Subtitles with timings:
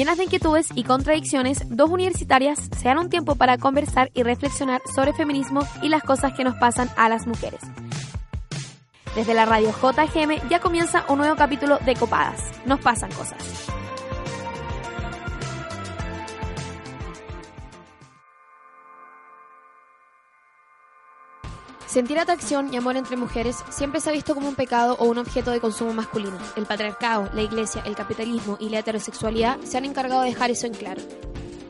[0.00, 4.80] Llenas de inquietudes y contradicciones, dos universitarias se dan un tiempo para conversar y reflexionar
[4.94, 7.60] sobre feminismo y las cosas que nos pasan a las mujeres.
[9.14, 12.50] Desde la radio JGM ya comienza un nuevo capítulo de Copadas.
[12.64, 13.59] Nos pasan cosas.
[21.90, 25.18] Sentir atracción y amor entre mujeres siempre se ha visto como un pecado o un
[25.18, 26.38] objeto de consumo masculino.
[26.54, 30.68] El patriarcado, la iglesia, el capitalismo y la heterosexualidad se han encargado de dejar eso
[30.68, 31.02] en claro.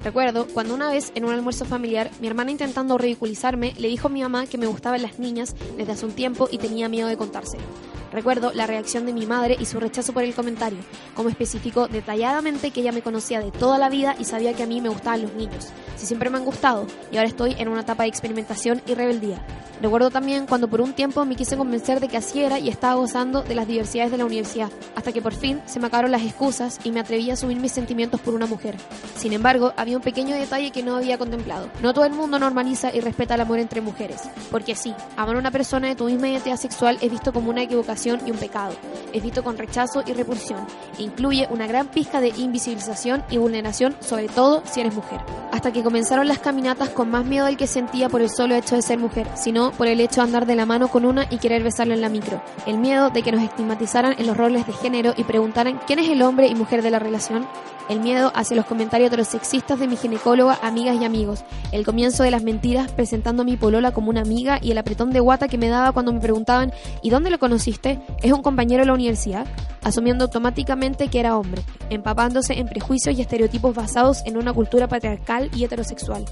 [0.02, 4.10] Recuerdo cuando una vez en un almuerzo familiar mi hermana intentando ridiculizarme le dijo a
[4.10, 7.18] mi mamá que me gustaban las niñas desde hace un tiempo y tenía miedo de
[7.18, 7.64] contárselo.
[8.12, 10.78] Recuerdo la reacción de mi madre y su rechazo por el comentario,
[11.14, 14.66] como especificó detalladamente que ella me conocía de toda la vida y sabía que a
[14.66, 17.82] mí me gustaban los niños, si siempre me han gustado, y ahora estoy en una
[17.82, 19.45] etapa de experimentación y rebeldía.
[19.80, 22.95] Recuerdo también cuando por un tiempo me quise convencer de que así era y estaba
[22.95, 26.23] gozando de las diversidades de la universidad, hasta que por fin se me acabaron las
[26.23, 28.76] excusas y me atreví a asumir mis sentimientos por una mujer.
[29.16, 31.69] Sin embargo, había un pequeño detalle que no había contemplado.
[31.83, 35.38] No todo el mundo normaliza y respeta el amor entre mujeres, porque sí, amar a
[35.38, 38.74] una persona de tu misma identidad sexual es visto como una equivocación y un pecado,
[39.13, 40.66] es visto con rechazo y repulsión,
[40.99, 45.21] e incluye una gran pizca de invisibilización y vulneración, sobre todo si eres mujer.
[45.52, 48.77] Hasta que comenzaron las caminatas con más miedo del que sentía por el solo hecho
[48.77, 51.38] de ser mujer, sino por el hecho de andar de la mano con una y
[51.38, 52.43] querer besarlo en la micro.
[52.66, 56.09] El miedo de que nos estigmatizaran en los roles de género y preguntaran quién es
[56.09, 57.47] el hombre y mujer de la relación.
[57.91, 61.43] El miedo hacia los comentarios heterosexistas de mi ginecóloga, amigas y amigos.
[61.73, 65.10] El comienzo de las mentiras presentando a mi polola como una amiga y el apretón
[65.10, 66.72] de guata que me daba cuando me preguntaban
[67.03, 67.99] ¿y dónde lo conociste?
[68.22, 69.44] ¿Es un compañero de la universidad?
[69.82, 75.50] Asumiendo automáticamente que era hombre, empapándose en prejuicios y estereotipos basados en una cultura patriarcal
[75.56, 76.27] y heterosexual.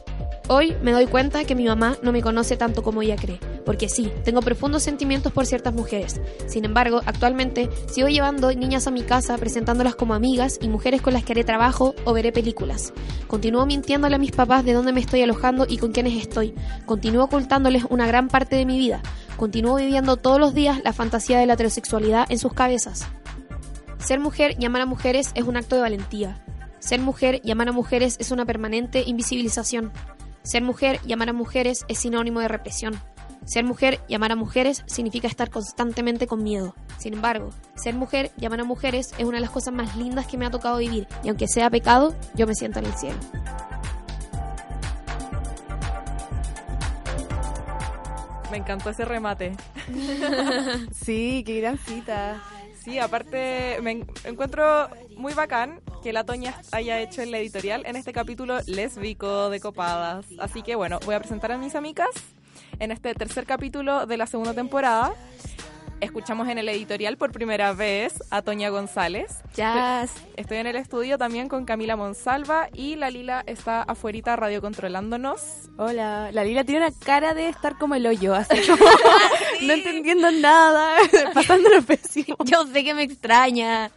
[0.50, 3.90] Hoy me doy cuenta que mi mamá no me conoce tanto como ella cree, porque
[3.90, 6.22] sí, tengo profundos sentimientos por ciertas mujeres.
[6.46, 11.12] Sin embargo, actualmente sigo llevando niñas a mi casa presentándolas como amigas y mujeres con
[11.12, 12.92] las que trabajo o veré películas.
[13.26, 16.54] Continúo mintiéndole a mis papás de dónde me estoy alojando y con quiénes estoy.
[16.84, 19.00] Continúo ocultándoles una gran parte de mi vida.
[19.38, 23.06] Continúo viviendo todos los días la fantasía de la heterosexualidad en sus cabezas.
[23.98, 26.44] Ser mujer y amar a mujeres es un acto de valentía.
[26.80, 29.90] Ser mujer y amar a mujeres es una permanente invisibilización.
[30.42, 33.00] Ser mujer y amar a mujeres es sinónimo de represión.
[33.44, 36.74] Ser mujer y amar a mujeres significa estar constantemente con miedo.
[36.98, 40.26] Sin embargo, ser mujer y amar a mujeres es una de las cosas más lindas
[40.26, 43.18] que me ha tocado vivir, y aunque sea pecado, yo me siento en el cielo.
[48.50, 49.54] Me encantó ese remate.
[50.92, 52.42] sí, qué gran cita.
[52.82, 57.96] Sí, aparte me encuentro muy bacán que la Toña haya hecho en la editorial en
[57.96, 60.24] este capítulo lésbico de copadas.
[60.38, 62.08] Así que bueno, voy a presentar a mis amigas
[62.78, 65.12] en este tercer capítulo de la segunda temporada.
[66.00, 69.38] Escuchamos en el editorial por primera vez a Toña González.
[69.56, 70.06] Ya.
[70.36, 75.68] Estoy en el estudio también con Camila Monsalva y la Lila está afuera radio controlándonos.
[75.76, 78.84] Hola, la Lila tiene una cara de estar como el hoyo, así como
[79.62, 80.98] no entendiendo nada,
[81.34, 82.36] pasando los pésimo.
[82.44, 83.90] Yo sé que me extraña.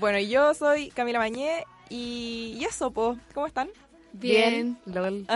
[0.00, 3.16] Bueno, yo soy Camila Mañé y, y eso, po.
[3.34, 3.68] ¿cómo están?
[4.12, 5.26] Bien, lol.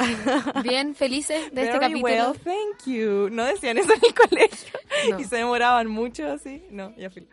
[0.62, 2.04] Bien, felices de este capítulo.
[2.04, 3.28] Well, thank you.
[3.30, 4.78] No decían eso en el colegio
[5.18, 6.62] y se demoraban mucho así.
[6.70, 7.26] No, ya fui.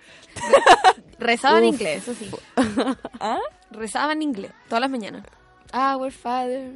[1.19, 2.29] Rezaban en inglés, eso sí.
[3.19, 3.39] ¿Ah?
[3.72, 5.23] Rezaban en inglés todas las mañanas.
[5.73, 6.72] Our Father,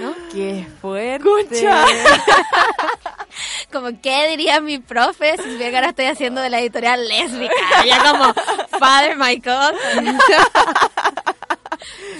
[0.00, 0.14] ¿no?
[0.32, 1.28] ¡Qué fuerte!
[1.28, 1.84] ¡Escucha!
[3.70, 7.52] como, ¿qué diría mi profe si que ahora estoy haciendo de la editorial lésbica?
[7.84, 8.32] Ya como,
[8.78, 9.74] Father, my God.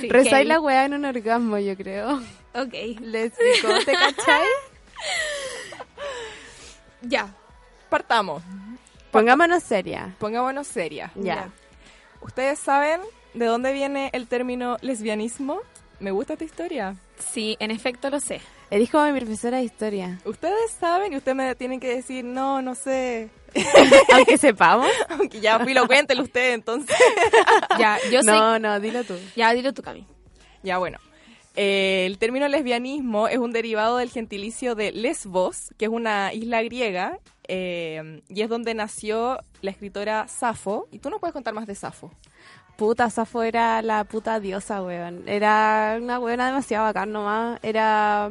[0.00, 0.09] Sí,
[0.44, 2.21] la weá en un orgasmo, yo creo.
[2.54, 2.75] Ok.
[3.00, 4.47] Lésbico, ¿te cachai?
[7.03, 7.34] ya,
[7.88, 8.43] partamos.
[9.10, 10.15] Pongámonos seria.
[10.19, 11.10] Pongámonos seria.
[11.15, 11.50] Ya.
[12.20, 13.00] ¿Ustedes saben
[13.34, 15.60] de dónde viene el término lesbianismo?
[15.99, 16.97] Me gusta esta historia.
[17.19, 18.41] Sí, en efecto lo sé.
[18.70, 20.19] Le dijo mi profesora de historia.
[20.25, 23.28] Ustedes saben y ustedes me tienen que decir, no, no sé.
[24.12, 24.91] Aunque sepamos.
[25.09, 26.97] Aunque ya fui lo cuéntelo usted entonces.
[27.78, 28.31] ya, yo sé.
[28.31, 29.14] No, no, dilo tú.
[29.37, 30.06] Ya, dilo tú, Cami.
[30.62, 30.99] Ya, bueno.
[31.56, 36.62] Eh, el término lesbianismo es un derivado del gentilicio de Lesbos, que es una isla
[36.62, 37.19] griega,
[37.49, 40.88] eh, y es donde nació la escritora Safo.
[40.93, 42.12] Y tú no puedes contar más de Safo
[42.81, 45.29] puta, Safo era la puta diosa, weón.
[45.29, 47.61] Era una weona demasiado bacán nomás.
[47.62, 48.31] Era...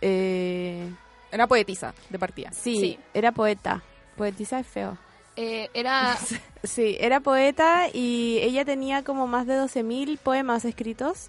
[0.00, 0.88] Eh...
[1.32, 2.52] Era poetisa, de partida.
[2.52, 3.82] Sí, era poeta.
[4.16, 4.98] Poetisa es feo.
[5.36, 6.16] Eh, era...
[6.64, 11.28] sí, era poeta y ella tenía como más de 12.000 poemas escritos.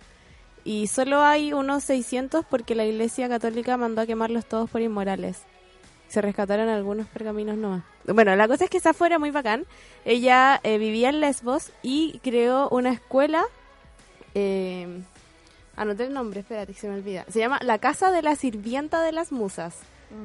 [0.64, 5.44] Y solo hay unos 600 porque la Iglesia Católica mandó a quemarlos todos por inmorales.
[6.10, 7.84] Se rescataron algunos pergaminos nomás.
[8.06, 9.66] Bueno, la cosa es que Safo era muy bacán.
[10.06, 13.44] Ella eh, vivía en Lesbos y creó una escuela.
[14.34, 15.02] Eh,
[15.76, 17.26] anoté el nombre, espérate se me olvida.
[17.30, 19.76] Se llama La Casa de la Sirvienta de las Musas.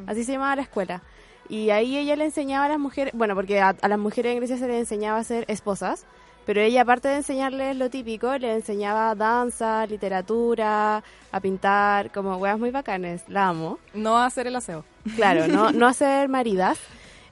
[0.07, 1.03] Así se llamaba la escuela.
[1.49, 4.39] Y ahí ella le enseñaba a las mujeres, bueno, porque a, a las mujeres en
[4.39, 6.07] Grecia se les enseñaba a ser esposas,
[6.45, 12.59] pero ella aparte de enseñarles lo típico, le enseñaba danza, literatura, a pintar, como weas
[12.59, 13.79] muy bacanes, la amo.
[13.95, 14.85] No hacer el aseo.
[15.15, 16.79] Claro, no, no hacer maridas.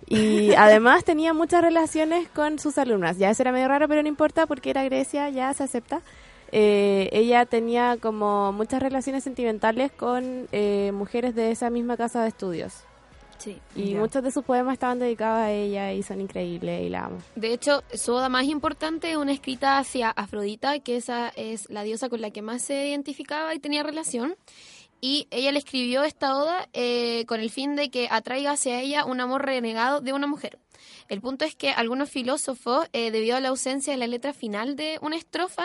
[0.06, 3.18] Y además tenía muchas relaciones con sus alumnas.
[3.18, 6.02] Ya eso era medio raro, pero no importa porque era Grecia, ya se acepta.
[6.52, 12.28] Eh, ella tenía como muchas relaciones sentimentales con eh, mujeres de esa misma casa de
[12.28, 12.84] estudios.
[13.40, 13.58] Sí.
[13.74, 13.98] Y Ya.
[14.00, 17.18] muchos de sus poemas estaban dedicados a ella y son increíbles y la amo.
[17.36, 21.82] De hecho, su oda más importante es una escrita hacia Afrodita, que esa es la
[21.82, 24.36] diosa con la que más se identificaba y tenía relación.
[25.00, 29.04] Y ella le escribió esta oda eh, con el fin de que atraiga hacia ella
[29.06, 30.58] un amor renegado de una mujer.
[31.08, 34.76] El punto es que algunos filósofos, eh, debido a la ausencia de la letra final
[34.76, 35.64] de una estrofa,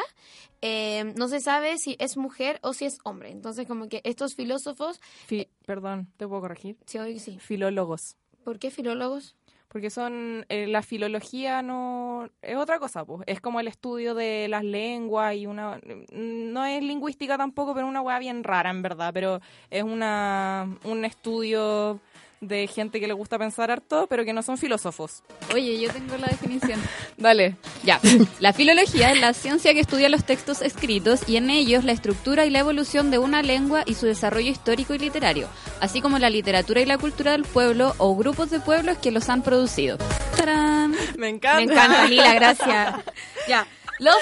[0.62, 3.30] eh, no se sabe si es mujer o si es hombre.
[3.32, 6.78] Entonces, como que estos filósofos, Fi- Perdón, ¿te puedo corregir?
[6.86, 7.38] sí, sí.
[7.40, 8.18] Filólogos.
[8.44, 9.36] ¿Por qué filólogos?
[9.76, 10.46] Porque son.
[10.48, 12.30] eh, la filología no.
[12.42, 13.24] Es otra cosa, pues.
[13.28, 15.82] Es como el estudio de las lenguas y una.
[16.14, 19.12] No es lingüística tampoco, pero una hueá bien rara, en verdad.
[19.14, 22.00] Pero es una un estudio
[22.48, 25.24] de gente que le gusta pensar harto, pero que no son filósofos.
[25.54, 26.80] Oye, yo tengo la definición.
[27.18, 27.56] Dale.
[27.84, 28.00] Ya,
[28.40, 32.46] la filología es la ciencia que estudia los textos escritos y en ellos la estructura
[32.46, 35.48] y la evolución de una lengua y su desarrollo histórico y literario,
[35.80, 39.30] así como la literatura y la cultura del pueblo o grupos de pueblos que los
[39.30, 39.98] han producido.
[40.36, 40.96] ¡Tarán!
[41.18, 41.58] Me encanta.
[41.58, 42.96] Me encanta, Lila, gracias.
[43.48, 43.68] Ya,
[44.00, 44.16] los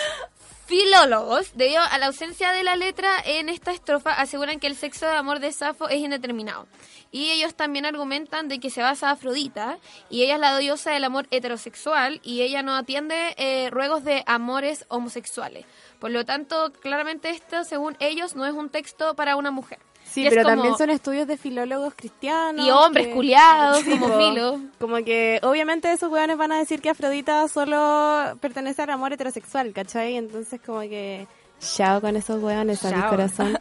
[0.74, 5.06] filólogos, debido a la ausencia de la letra en esta estrofa, aseguran que el sexo
[5.06, 6.66] de amor de Safo es indeterminado.
[7.12, 9.78] Y ellos también argumentan de que se basa Afrodita,
[10.10, 14.24] y ella es la diosa del amor heterosexual, y ella no atiende eh, ruegos de
[14.26, 15.68] amores homosexuales.
[16.00, 19.78] Por lo tanto, claramente esto, según ellos, no es un texto para una mujer.
[20.14, 22.66] Sí, pero como- también son estudios de filólogos cristianos.
[22.66, 24.18] Y hombres que- culiados, Sí, como.
[24.18, 24.60] Filo.
[24.80, 29.74] Como que obviamente esos weones van a decir que Afrodita solo pertenece al amor heterosexual,
[29.74, 30.16] ¿cachai?
[30.18, 31.28] Entonces como que...
[31.60, 33.58] Chao con esos weones a mi corazón.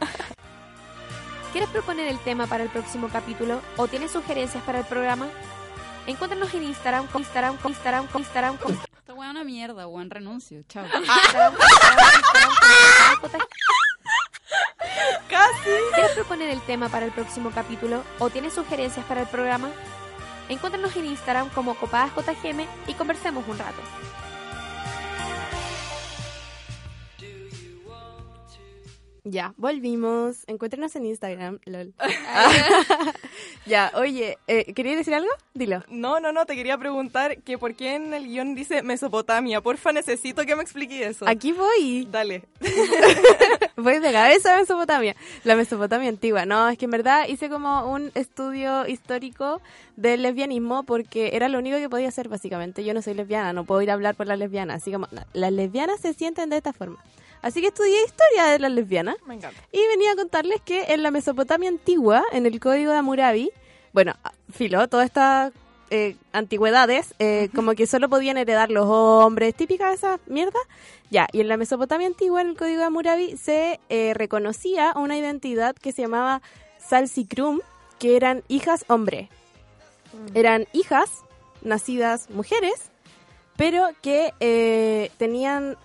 [1.51, 5.27] ¿Quieres proponer el tema para el próximo capítulo o tienes sugerencias para el programa?
[6.07, 10.09] Encuéntranos en Instagram, con Instagram, con Instagram, con Instagram, con Esta weá una mierda, weón,
[10.09, 10.63] renuncio.
[10.67, 10.83] Chao.
[15.29, 15.69] Casi.
[15.93, 19.69] ¿Quieres proponer el tema para el próximo capítulo o tienes sugerencias para el programa?
[20.49, 23.81] Encuéntranos en Instagram como copadasjgm y conversemos un rato.
[29.33, 30.43] ya, volvimos.
[30.47, 31.93] Encuéntrenos en Instagram, lol.
[33.65, 35.29] ya, oye, eh, ¿querías decir algo?
[35.53, 35.83] Dilo.
[35.89, 39.61] No, no, no, te quería preguntar que por qué en el guion dice Mesopotamia.
[39.61, 41.27] Porfa, necesito que me explique eso.
[41.27, 42.07] Aquí voy.
[42.09, 42.43] Dale.
[43.75, 45.15] Voy de cabeza a Mesopotamia.
[45.43, 46.45] La Mesopotamia antigua.
[46.45, 49.61] No, es que en verdad hice como un estudio histórico
[49.95, 52.83] del lesbianismo porque era lo único que podía hacer básicamente.
[52.83, 54.81] Yo no soy lesbiana, no puedo ir a hablar por las lesbianas.
[54.81, 57.03] Así como, las lesbianas se sienten de esta forma.
[57.41, 59.59] Así que estudié historia de las lesbianas Me encanta.
[59.71, 63.51] y venía a contarles que en la Mesopotamia antigua, en el código de Hammurabi,
[63.91, 64.13] bueno,
[64.51, 65.51] filo, todas estas
[65.95, 70.57] eh, antigüedades, eh, como que solo podían heredar los hombres, típica de esa mierda.
[71.11, 75.15] Ya, y en la Mesopotamia antigua, en el código de Hammurabi, se eh, reconocía una
[75.15, 76.41] identidad que se llamaba
[76.79, 77.59] Salsicrum,
[77.99, 79.29] que eran hijas hombre.
[80.33, 81.11] Eran hijas
[81.61, 82.89] nacidas mujeres,
[83.55, 85.77] pero que tenían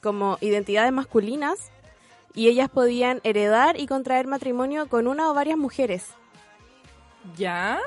[0.00, 1.70] como identidades masculinas
[2.34, 6.08] y ellas podían heredar y contraer matrimonio con una o varias mujeres.
[7.36, 7.78] ¿Ya?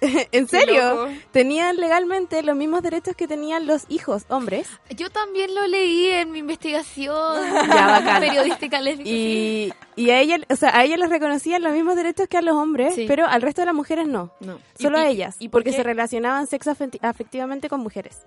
[0.32, 1.08] ¿En serio?
[1.32, 4.68] Tenían legalmente los mismos derechos que tenían los hijos hombres.
[4.96, 9.10] Yo también lo leí en mi investigación Ya, periodística lésbica.
[9.10, 12.42] Y, y a ella, o sea, a ellas les reconocían los mismos derechos que a
[12.42, 13.04] los hombres, Sí.
[13.08, 14.32] pero al resto de las mujeres no.
[14.40, 14.58] No.
[14.78, 18.22] Solo ¿Y- a ellas, y por porque se relacionaban sexo afecti- afectivamente con mujeres.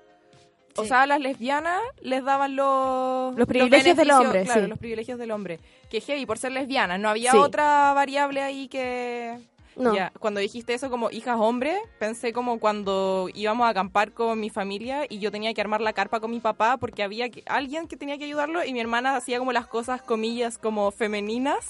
[0.77, 3.35] O sea, a las lesbianas les daban los...
[3.35, 4.67] Los privilegios del beneficios, hombre, Claro, sí.
[4.67, 5.59] los privilegios del hombre.
[5.89, 6.97] Que heavy, por ser lesbianas.
[6.97, 7.37] No había Sí.
[7.37, 9.37] otra variable ahí que...
[9.75, 9.95] No.
[9.95, 14.49] Ya, cuando dijiste eso como hijas hombre, pensé como cuando íbamos a acampar con mi
[14.49, 17.87] familia y yo tenía que armar la carpa con mi papá porque había que- alguien
[17.87, 21.65] que tenía que ayudarlo y mi hermana hacía como las cosas, comillas, como femeninas.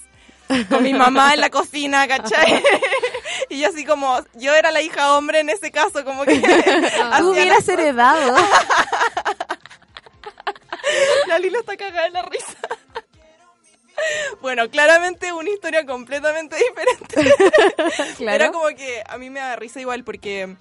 [0.67, 2.62] Con mi mamá en la cocina, ¿cachai?
[3.50, 6.39] y yo así como, yo era la hija hombre en ese caso, como que...
[7.20, 8.36] Tú hubieras heredado.
[11.27, 12.58] La Lila está cagada en la risa.
[14.41, 16.55] Bueno, claramente una historia completamente
[17.15, 17.36] diferente.
[18.17, 18.36] Claro.
[18.36, 20.55] Era como que a mí me da risa igual porque,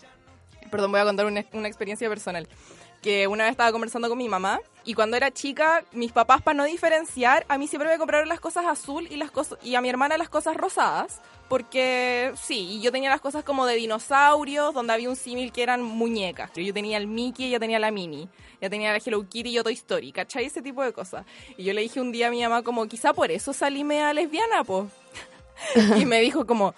[0.70, 2.48] perdón, voy a contar una, una experiencia personal.
[3.02, 6.56] Que una vez estaba conversando con mi mamá y cuando era chica, mis papás para
[6.56, 9.80] no diferenciar, a mí siempre me compraron las cosas azul y las cosas y a
[9.80, 14.72] mi hermana las cosas rosadas, porque sí, y yo tenía las cosas como de dinosaurios,
[14.72, 16.52] donde había un símil que eran muñecas.
[16.54, 18.28] Yo tenía el Mickey, ella tenía la Minnie,
[18.60, 20.44] ella tenía la Hello Kitty y yo Toy Story, ¿cachai?
[20.44, 21.26] Ese tipo de cosas.
[21.56, 24.12] Y yo le dije un día a mi mamá como, quizá por eso salí media
[24.12, 24.88] lesbiana, po.
[25.98, 26.74] y me dijo como,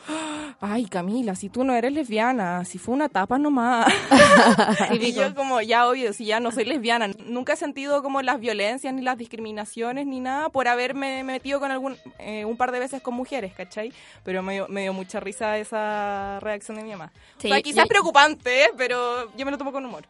[0.61, 3.93] ay Camila, si tú no eres lesbiana, si fue una tapa nomás.
[5.01, 8.41] y yo como, ya obvio, si ya no soy lesbiana, nunca he sentido como las
[8.41, 12.79] violencias ni las discriminaciones ni nada por haberme metido con algún eh, un par de
[12.81, 13.93] veces con mujeres, ¿cachai?
[14.25, 17.13] Pero me dio, me dio mucha risa esa reacción de mi mamá.
[17.39, 20.05] Sí, o sea, quizás yo- preocupante, pero yo me lo tomo con humor.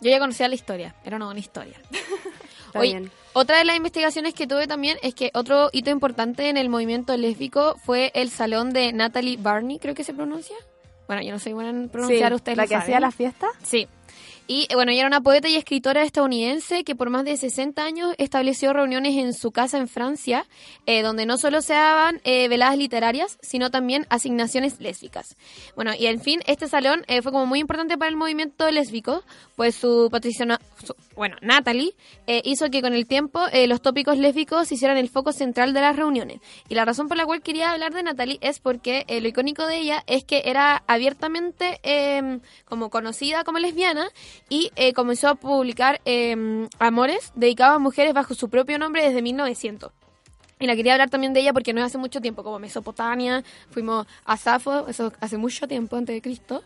[0.00, 1.80] Yo ya conocía la historia, era una buena historia.
[2.74, 3.08] Oye.
[3.38, 7.14] Otra de las investigaciones que tuve también es que otro hito importante en el movimiento
[7.16, 10.56] lésbico fue el salón de Natalie Barney, creo que se pronuncia.
[11.06, 12.82] Bueno, yo no soy buena en pronunciar, Sí, ustedes la lo que saben.
[12.84, 13.46] hacía la fiesta.
[13.62, 13.88] Sí.
[14.46, 17.82] Y eh, bueno, ella era una poeta y escritora estadounidense que por más de 60
[17.82, 20.46] años estableció reuniones en su casa en Francia,
[20.86, 25.36] eh, donde no solo se daban eh, veladas literarias, sino también asignaciones lésbicas.
[25.74, 29.24] Bueno, y en fin, este salón eh, fue como muy importante para el movimiento lésbico,
[29.56, 30.60] pues su patriciana,
[31.16, 31.94] bueno, Natalie,
[32.26, 35.80] eh, hizo que con el tiempo eh, los tópicos lésbicos hicieran el foco central de
[35.80, 36.40] las reuniones.
[36.68, 39.78] Y la razón por la cual quería hablar de Natalie es porque lo icónico de
[39.78, 44.08] ella es que era abiertamente eh, como conocida como lesbiana
[44.48, 49.22] y eh, comenzó a publicar eh, amores dedicados a mujeres bajo su propio nombre desde
[49.22, 49.92] 1900.
[50.58, 53.44] Y la quería hablar también de ella porque no es hace mucho tiempo, como Mesopotamia,
[53.70, 56.62] fuimos a Safo, eso hace mucho tiempo antes de Cristo.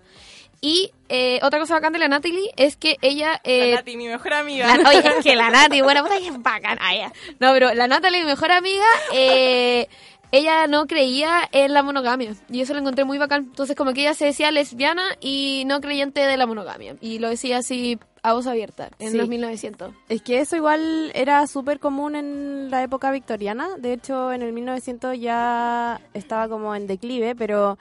[0.61, 3.41] Y eh, otra cosa bacán de la Natalie es que ella...
[3.45, 4.77] eh, La Nati, mi mejor amiga.
[4.77, 6.79] la- oye, es que la Nati, buena puta, ella es bacán.
[6.81, 7.13] Ah, ya.
[7.41, 9.89] No, pero la Natalie, mi mejor amiga, eh,
[10.33, 12.35] ella no creía en la monogamia.
[12.51, 13.45] Y eso lo encontré muy bacán.
[13.45, 16.97] Entonces, como que ella se decía lesbiana y no creyente de la monogamia.
[17.01, 19.17] Y lo decía así a voz abierta en Sí.
[19.17, 19.93] los 1900.
[20.09, 23.69] Es que eso igual era súper común en la época victoriana.
[23.79, 27.79] De hecho, en el 1900 ya estaba como en declive, pero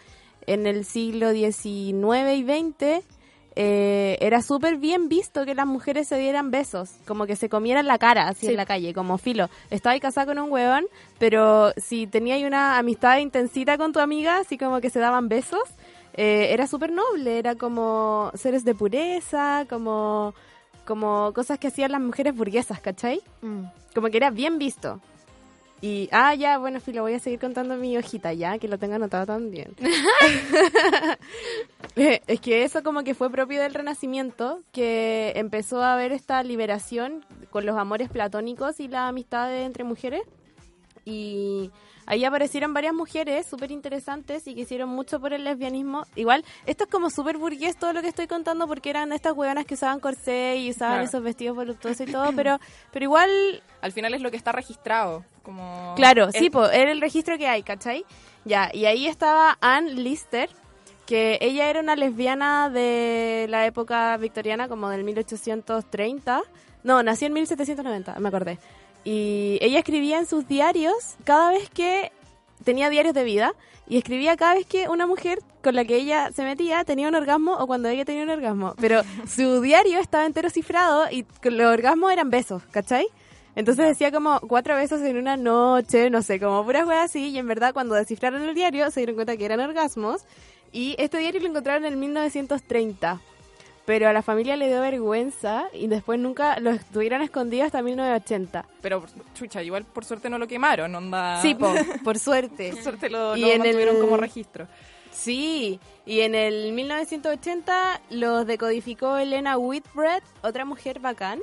[0.48, 3.04] en el siglo XIX y XX
[3.56, 7.88] eh, era súper bien visto que las mujeres se dieran besos, como que se comieran
[7.88, 8.52] la cara así Sí.
[8.52, 9.50] en la calle, como filo.
[9.70, 10.86] Estaba ahí casada con un huevón,
[11.18, 15.28] pero si tenía ahí una amistad intensita con tu amiga, así como que se daban
[15.30, 15.64] besos,
[16.14, 20.34] eh, era súper noble, era como seres de pureza, como,
[20.86, 23.22] como cosas que hacían las mujeres burguesas, ¿cachai?
[23.94, 25.00] Como que era bien visto.
[25.82, 28.96] Y, ah, ya, bueno, Filo, voy a seguir contando mi hojita ya, que lo tengo
[28.96, 29.76] anotado también.
[31.96, 36.42] Eh, es que eso como que fue propio del Renacimiento, que empezó a haber esta
[36.44, 40.22] liberación con los amores platónicos y la amistad entre mujeres.
[41.04, 41.72] Y
[42.06, 46.04] ahí aparecieron varias mujeres súper interesantes y que hicieron mucho por el lesbianismo.
[46.16, 49.66] Igual, esto es como súper burgués todo lo que estoy contando porque eran estas hueonas
[49.66, 51.08] que usaban corsé y usaban Claro.
[51.10, 52.60] esos vestidos voluptuosos y todo, pero,
[52.92, 53.30] pero igual
[53.82, 55.26] Al final es lo que está registrado.
[55.44, 58.06] Como Claro, sí, po, era el registro que hay, ¿cachai?
[58.46, 60.50] Ya, y ahí estaba Anne Lister,
[61.06, 66.42] que ella era una lesbiana de la época victoriana, como del 1830.
[66.84, 68.60] No, nació en 1790, me acordé.
[69.04, 72.12] Y ella escribía en sus diarios cada vez que
[72.64, 73.54] tenía diarios de vida
[73.88, 77.16] y escribía cada vez que una mujer con la que ella se metía tenía un
[77.16, 78.76] orgasmo o cuando ella tenía un orgasmo.
[78.80, 83.08] Pero su diario estaba entero cifrado y los orgasmos eran besos, ¿cachai?
[83.56, 87.30] Entonces decía como cuatro besos en una noche, no sé, como puras weas así.
[87.30, 90.24] Y en verdad, cuando descifraron el diario, se dieron cuenta que eran orgasmos.
[90.72, 93.20] Y este diario lo encontraron en 1930.
[93.86, 98.66] Pero a la familia le dio vergüenza y después nunca lo estuvieron escondido hasta 1980.
[98.82, 99.04] Pero,
[99.34, 101.42] chucha, igual por suerte no lo quemaron, onda.
[101.42, 102.70] Sí, po, por suerte.
[102.72, 104.68] Por suerte lo, Y lo en el- mantuvieron como registro.
[105.12, 111.40] Sí, y en el 1980 los decodificó Elena Whitbread, otra mujer bacán.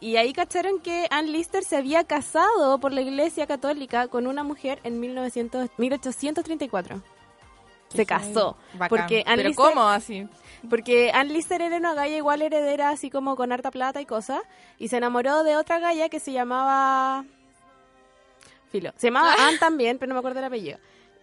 [0.00, 4.44] Y ahí cacharon que Ann Lister se había casado por la Iglesia Católica con una
[4.44, 7.02] mujer en 1900, 1834.
[7.88, 8.56] Se casó.
[8.74, 8.88] Bacán.
[8.88, 10.28] Porque Ann Pero Lister, ¿cómo así?
[10.68, 14.40] porque Ann Lister era una galla igual heredera, así como con harta plata y cosas.
[14.78, 17.24] Y se enamoró de otra galla que se llamaba...
[18.70, 18.92] Filo.
[18.96, 20.78] Se llamaba Ann también, pero no me acuerdo el apellido.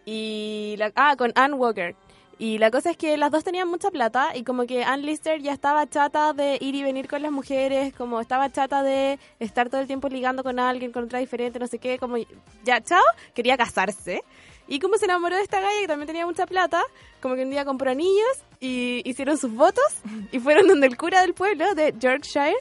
[0.06, 1.96] Y la, ah, con Ann Walker.
[2.38, 5.42] Y la cosa es que las dos tenían mucha plata y como que Ann Lister
[5.42, 9.70] ya estaba chata de ir y venir con las mujeres, como estaba chata de estar
[9.70, 12.18] todo el tiempo ligando con alguien, con otra diferente, no sé qué, como
[12.66, 13.02] ya, chao,
[13.34, 14.22] quería casarse.
[14.68, 16.82] Y como se enamoró de esta galla que también tenía mucha plata,
[17.22, 19.86] como que un día compró anillos y hicieron sus votos
[20.32, 22.56] y fueron donde el cura del pueblo de Yorkshire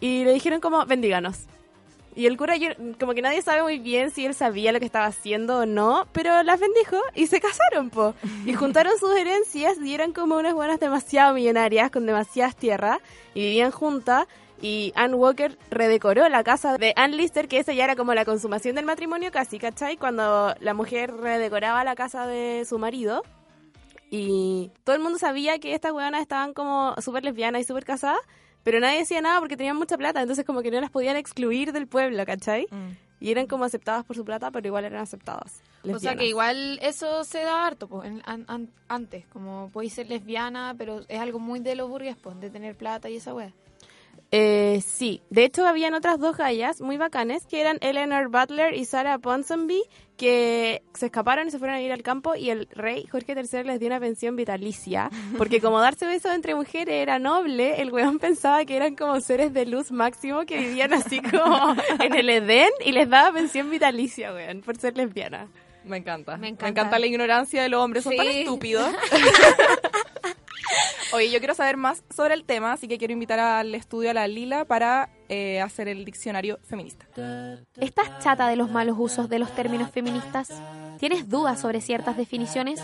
[0.00, 1.46] y le dijeron como, bendíganos.
[2.14, 2.68] Y el cura, yo-
[3.00, 6.06] como que nadie sabe muy bien si él sabía lo que estaba haciendo o no,
[6.12, 8.14] pero las bendijo y se casaron, po.
[8.44, 12.98] Y juntaron sus herencias y eran como unas buenas demasiado millonarias, con demasiadas tierras,
[13.34, 14.26] y vivían juntas.
[14.60, 18.24] Y Ann Walker redecoró la casa de Ann Lister, que esa ya era como la
[18.24, 19.96] consumación del matrimonio casi, ¿cachai?
[19.96, 23.22] Cuando la mujer redecoraba la casa de su marido.
[24.10, 28.20] Y todo el mundo sabía que estas weonas estaban como súper lesbianas y súper casadas,
[28.64, 31.72] pero nadie decía nada porque tenían mucha plata, entonces como que no las podían excluir
[31.72, 32.66] del pueblo, ¿cachai?
[32.70, 32.90] Mm.
[33.20, 35.60] Y eran como aceptadas por su plata, pero igual eran aceptadas.
[35.84, 39.92] O sea que igual eso se da harto, pues, en- an- an- antes, como podéis
[39.92, 43.32] ser lesbiana, pero es algo muy de los burgues, pues, de tener plata y esa
[43.34, 43.52] wea.
[44.34, 48.86] Eh, sí, de hecho habían otras dos gallas muy bacanes que eran Eleanor Butler y
[48.86, 49.82] Sarah Ponsonby
[50.16, 53.64] que se escaparon y se fueron a ir al campo y el rey Jorge III
[53.64, 58.18] les dio una pensión vitalicia porque como darse besos entre mujeres era noble, el weón
[58.18, 62.70] pensaba que eran como seres de luz máximo que vivían así como en el Edén
[62.86, 65.46] y les daba pensión vitalicia, weón, por ser lesbiana.
[65.84, 66.36] Me encanta.
[66.36, 66.68] Me Me encanta.
[66.68, 66.98] encanta.
[67.00, 68.04] la ignorancia de los hombres.
[68.04, 68.88] Son tan estúpidos.
[71.14, 74.14] Oye, yo quiero saber más sobre el tema, así que quiero invitar al estudio a
[74.14, 77.06] la Lila para eh, hacer el diccionario feminista.
[77.76, 80.48] ¿Estás chata de los malos usos de los términos feministas?
[80.98, 82.80] ¿Tienes dudas sobre ciertas definiciones?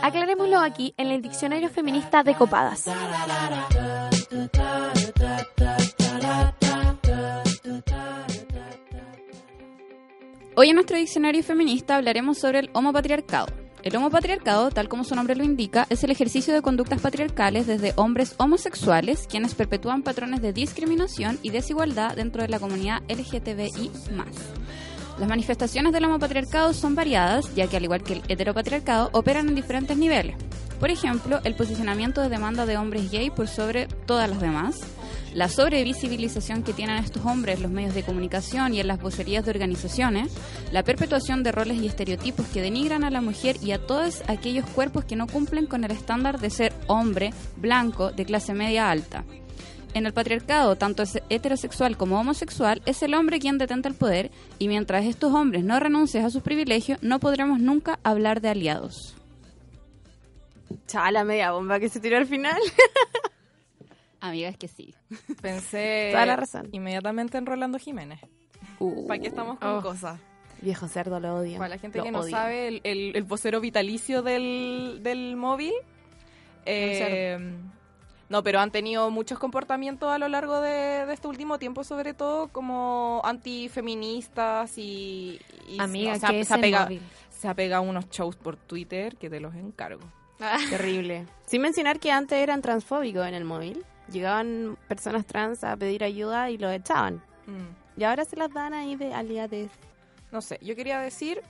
[0.00, 2.86] Aclarémoslo aquí en el diccionario feminista de Copadas.
[10.56, 13.67] Hoy en nuestro diccionario feminista hablaremos sobre el homopatriarcado.
[13.88, 17.94] El homopatriarcado, tal como su nombre lo indica, es el ejercicio de conductas patriarcales desde
[17.96, 23.90] hombres homosexuales quienes perpetúan patrones de discriminación y desigualdad dentro de la comunidad LGTBI+.
[25.18, 29.54] Las manifestaciones del homopatriarcado son variadas, ya que al igual que el heteropatriarcado, operan en
[29.54, 30.36] diferentes niveles.
[30.78, 34.80] Por ejemplo, el posicionamiento de demanda de hombres gay por sobre todas las demás,
[35.38, 39.44] la sobrevisibilización que tienen estos hombres en los medios de comunicación y en las vocerías
[39.44, 40.32] de organizaciones,
[40.72, 44.68] la perpetuación de roles y estereotipos que denigran a la mujer y a todos aquellos
[44.70, 49.22] cuerpos que no cumplen con el estándar de ser hombre, blanco, de clase media alta.
[49.94, 54.66] En el patriarcado, tanto heterosexual como homosexual, es el hombre quien detenta el poder y
[54.66, 59.14] mientras estos hombres no renuncien a sus privilegios, no podremos nunca hablar de aliados.
[60.88, 62.58] Chala, media bomba que se tiró al final.
[64.20, 64.94] Amiga, es que sí.
[65.40, 66.68] Pensé Toda la razón.
[66.72, 68.20] inmediatamente en Rolando Jiménez.
[69.06, 69.82] ¿Para qué estamos con Oh.
[69.82, 70.18] cosas?
[70.60, 71.58] Viejo cerdo, lo odio.
[71.58, 72.30] Para la gente Lo que no odio.
[72.30, 75.72] sabe, el, el- el vocero vitalicio del, del móvil.
[76.66, 77.38] eh,
[78.28, 82.12] no, pero han tenido muchos comportamientos a lo largo de, de este último tiempo, sobre
[82.12, 85.40] todo como antifeministas y...
[85.66, 87.00] y Amiga, o sea, que es se, ha el pegado, móvil.
[87.30, 90.02] se ha pegado unos shows por Twitter que te los encargo.
[90.70, 91.24] Terrible.
[91.46, 93.82] Sin mencionar que antes eran transfóbicos en el móvil.
[94.10, 97.16] Llegaban personas trans a pedir ayuda y los echaban.
[97.46, 98.00] Mm.
[98.00, 99.70] Y ahora se las dan ahí de aliates.
[100.30, 101.42] No sé, yo quería decir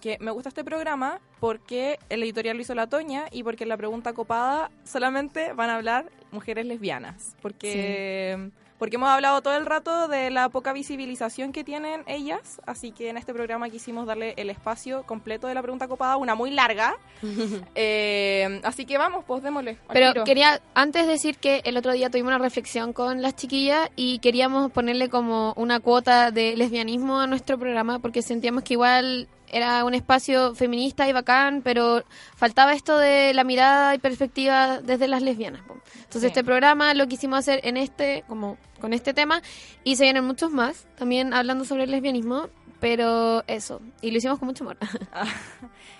[0.00, 3.68] que me gusta este programa porque el editorial lo hizo la Toña y porque en
[3.68, 7.36] la pregunta copada solamente van a hablar mujeres lesbianas.
[7.40, 8.50] Porque,
[8.82, 13.10] porque hemos hablado todo el rato de la poca visibilización que tienen ellas, así que
[13.10, 16.96] en este programa quisimos darle el espacio completo de la pregunta copada, una muy larga.
[17.74, 19.78] Eh, así que vamos, pues démosle.
[19.92, 20.24] Pero tiro.
[20.24, 24.70] quería antes decir que el otro día tuvimos una reflexión con las chiquillas y queríamos
[24.72, 29.94] ponerle como una cuota de lesbianismo a nuestro programa porque sentíamos que igual era un
[29.94, 32.02] espacio feminista y bacán, pero
[32.34, 35.62] faltaba esto de la mirada y perspectiva desde las lesbianas.
[35.94, 36.26] Entonces Sí.
[36.26, 39.40] este programa lo quisimos hacer en este, como con este tema
[39.84, 42.48] y se vienen muchos más, también hablando sobre el lesbianismo,
[42.80, 44.78] pero eso, y lo hicimos con mucho amor.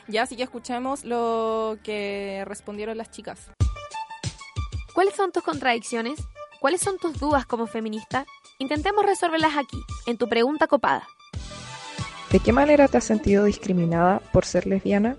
[0.08, 3.50] Ya, así que escuchemos lo que respondieron las chicas.
[4.94, 6.20] ¿Cuáles son tus contradicciones?
[6.60, 8.26] ¿Cuáles son tus dudas como feminista?
[8.58, 11.06] Intentemos resolverlas aquí, en tu pregunta copada.
[12.32, 15.16] ¿De qué manera te has sentido discriminada por ser lesbiana?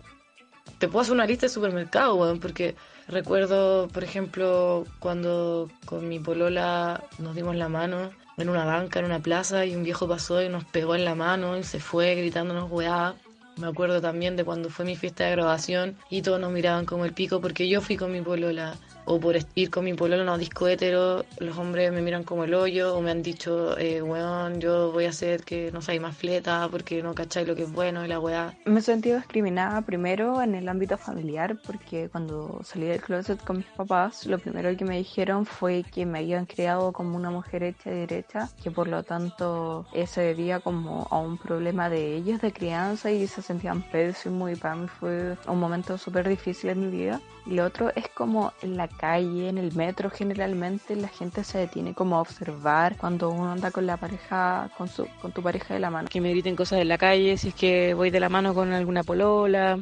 [0.79, 2.73] Te puedo hacer una lista de supermercados, weón, porque
[3.07, 9.05] recuerdo, por ejemplo, cuando con mi polola nos dimos la mano en una banca, en
[9.05, 12.15] una plaza, y un viejo pasó y nos pegó en la mano y se fue
[12.15, 13.13] gritándonos weá.
[13.57, 17.05] Me acuerdo también de cuando fue mi fiesta de graduación y todos nos miraban como
[17.05, 18.73] el pico porque yo fui con mi polola.
[19.05, 22.45] O por ir con mi polola a una disco hetero, los hombres me miran como
[22.45, 26.01] el hoyo o me han dicho, eh, weón, yo voy a hacer que no seáis
[26.01, 28.53] más fleta porque no cacháis lo que es bueno y la weá.
[28.65, 33.57] Me he sentido discriminada primero en el ámbito familiar porque cuando salí del closet con
[33.57, 37.63] mis papás, lo primero que me dijeron fue que me habían criado como una mujer
[37.63, 42.15] hecha y derecha, que por lo tanto eh, se debía como a un problema de
[42.15, 46.69] ellos de crianza y se sentían pésimo y para mí fue un momento súper difícil
[46.69, 47.21] en mi vida.
[47.45, 51.93] Lo otro es como en la calle, en el metro generalmente la gente se detiene
[51.93, 55.81] como a observar cuando uno anda con la pareja, con, su, con tu pareja de
[55.81, 56.07] la mano.
[56.09, 58.71] Que me griten cosas en la calle, si es que voy de la mano con
[58.71, 59.77] alguna polola,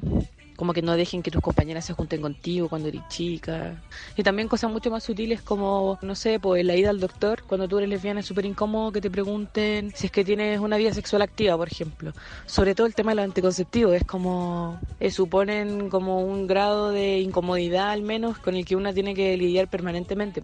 [0.56, 3.82] como que no dejen que tus compañeras se junten contigo cuando eres chica.
[4.16, 7.68] Y también cosas mucho más sutiles como, no sé, pues la ida al doctor, cuando
[7.68, 10.94] tú eres lesbiana es súper incómodo que te pregunten si es que tienes una vida
[10.94, 12.14] sexual activa, por ejemplo.
[12.46, 17.20] Sobre todo el tema de los anticonceptivos, es como, eh, suponen como un grado de
[17.20, 20.44] incomodidad al menos con el que una tiene que lidiar permanentemente.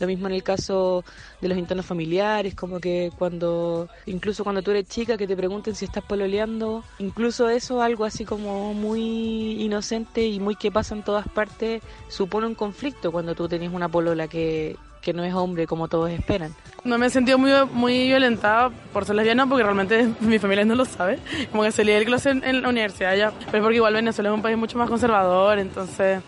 [0.00, 1.04] Lo mismo en el caso
[1.40, 5.74] de los internos familiares, como que cuando, incluso cuando tú eres chica, que te pregunten
[5.74, 11.02] si estás pololeando, incluso eso, algo así como muy inocente y muy que pasa en
[11.02, 15.66] todas partes, supone un conflicto cuando tú tenés una polola que, que no es hombre
[15.66, 16.54] como todos esperan.
[16.84, 20.74] No me he sentido muy, muy violentada por ser lesbiana porque realmente mi familia no
[20.74, 21.18] lo sabe.
[21.50, 23.32] Como que salí del closet en, en la universidad ya.
[23.50, 26.22] Pero porque igual Venezuela es un país mucho más conservador, entonces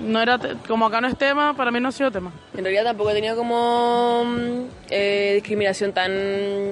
[0.00, 2.32] no era como acá no es tema, para mí no ha sido tema.
[2.54, 4.60] En realidad tampoco he tenido como mm,
[4.90, 6.12] eh, discriminación tan,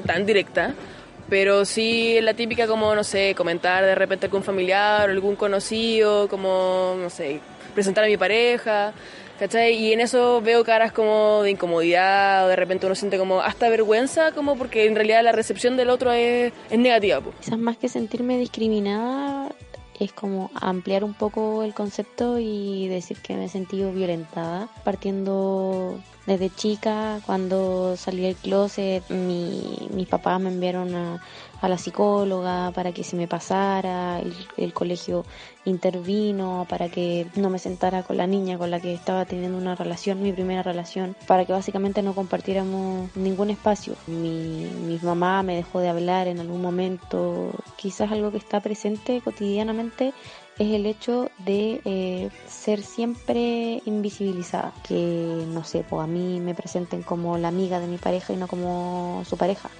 [0.07, 0.75] tan directa,
[1.29, 6.29] pero sí la típica como, no sé, comentar de repente algún familiar o algún conocido,
[6.29, 7.41] como, no sé,
[7.75, 8.93] presentar a mi pareja,
[9.39, 9.75] ¿cachai?
[9.75, 13.69] Y en eso veo caras como de incomodidad o de repente uno siente como hasta
[13.69, 17.21] vergüenza, como porque en realidad la recepción del otro es, es negativa.
[17.41, 19.51] Quizás más que sentirme discriminada
[19.99, 24.69] es como ampliar un poco el concepto y decir que me he sentido violentada.
[24.85, 31.23] Partiendo desde chica, cuando salí del closet, mi, mis papás me enviaron a,
[31.61, 35.25] a la psicóloga para que se me pasara, el, el colegio
[35.67, 39.75] intervino para que no me sentara con la niña con la que estaba teniendo una
[39.75, 43.95] relación, mi primera relación, para que básicamente no compartiéramos ningún espacio.
[44.07, 49.21] Mi, mi mamá me dejó de hablar en algún momento, quizás algo que está presente
[49.23, 50.13] cotidianamente
[50.59, 56.55] es el hecho de eh, ser siempre invisibilizada, que no sé, pues a mí me
[56.55, 59.71] presenten como la amiga de mi pareja y no como su pareja,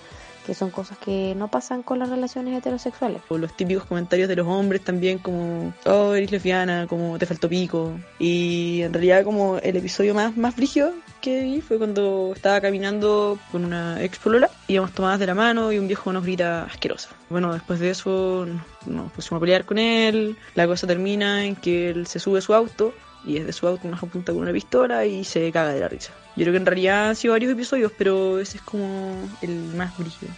[0.45, 3.23] que son cosas que no pasan con las relaciones heterosexuales.
[3.29, 7.49] O los típicos comentarios de los hombres también como, oh, eres lesbiana, como te faltó
[7.49, 7.93] pico.
[8.19, 13.39] Y en realidad como el episodio más, más brígido que vi fue cuando estaba caminando
[13.51, 17.09] con una ex polola, íbamos tomadas de la mano y un viejo nos grita asquerosa.
[17.31, 18.47] Bueno, después de eso
[18.87, 22.43] nos, pusimos a pelear con él, la cosa termina en que él se sube a
[22.43, 22.93] su auto
[23.25, 26.13] y desde su auto nos apunta con una pistola y se caga de la risa.
[26.37, 29.97] Yo creo que en realidad han sido varios episodios, pero ese es como el más
[29.99, 30.33] brígido.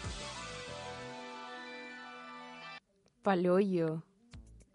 [3.22, 4.02] Paloyo.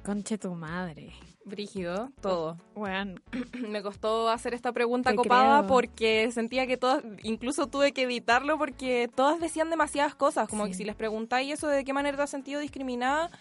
[0.03, 1.13] Conche tu madre.
[1.45, 2.57] Brígido, todo.
[2.75, 3.15] Bueno,
[3.67, 5.67] Me costó hacer esta pregunta Te copada creo.
[5.67, 10.73] porque sentía que todas, incluso tuve que editarlo porque todas decían demasiadas cosas, como que
[10.73, 13.31] si les preguntáis eso de qué manera te has sentido discriminada,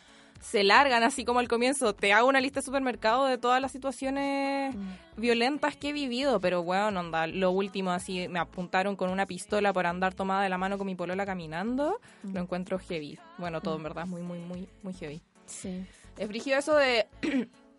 [0.40, 1.94] se largan así como al comienzo.
[1.94, 4.74] Te hago una lista de supermercado de todas las situaciones
[5.16, 9.72] violentas que he vivido, pero bueno, onda, lo último así, me apuntaron con una pistola
[9.72, 13.18] por andar tomada de la mano con mi polola caminando, lo encuentro heavy.
[13.38, 15.20] Bueno, todo en verdad es muy, muy, muy, muy heavy.
[15.46, 15.84] sí.
[16.16, 17.06] Es brígido eso de...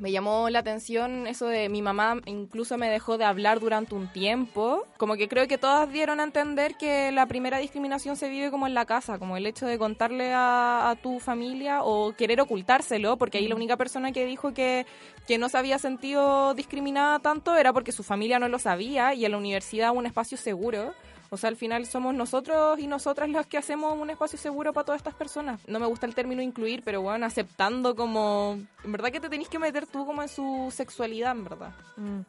[0.00, 4.10] me llamó la atención eso de mi mamá incluso me dejó de hablar durante un
[4.10, 4.84] tiempo.
[4.96, 8.66] Como que creo que todas dieron a entender que la primera discriminación se vive como
[8.66, 13.18] en la casa, como el hecho de contarle a, a tu familia o querer ocultárselo,
[13.18, 14.86] porque ahí la única persona que dijo que,
[15.26, 19.26] que no se había sentido discriminada tanto era porque su familia no lo sabía y
[19.26, 20.94] en la universidad un espacio seguro.
[21.32, 24.84] O sea, al final somos nosotros y nosotras los que hacemos un espacio seguro para
[24.84, 25.60] todas estas personas.
[25.68, 28.58] No me gusta el término incluir, pero bueno, aceptando como...
[28.84, 31.72] En verdad que te tenés que meter tú como en su sexualidad, en verdad.
[31.96, 32.20] Mm.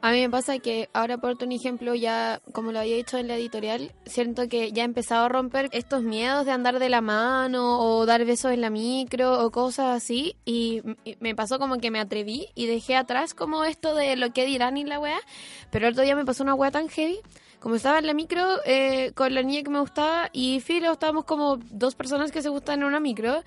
[0.00, 3.26] A mí me pasa que ahora por un ejemplo ya, como lo había dicho en
[3.26, 7.00] la editorial, siento que ya he empezado a romper estos miedos de andar de la
[7.00, 10.82] mano o dar besos en la micro o cosas así y
[11.18, 14.76] me pasó como que me atreví y dejé atrás como esto de lo que dirán
[14.76, 15.18] y la weá,
[15.72, 17.18] pero el otro día me pasó una weá tan heavy.
[17.58, 21.24] Como estaba en la micro eh, con la niña que me gustaba y filo, estábamos
[21.24, 23.42] como dos personas que se gustan en una micro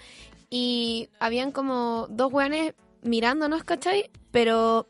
[0.50, 4.10] y habían como dos weones mirándonos, ¿cachai?
[4.32, 4.90] Pero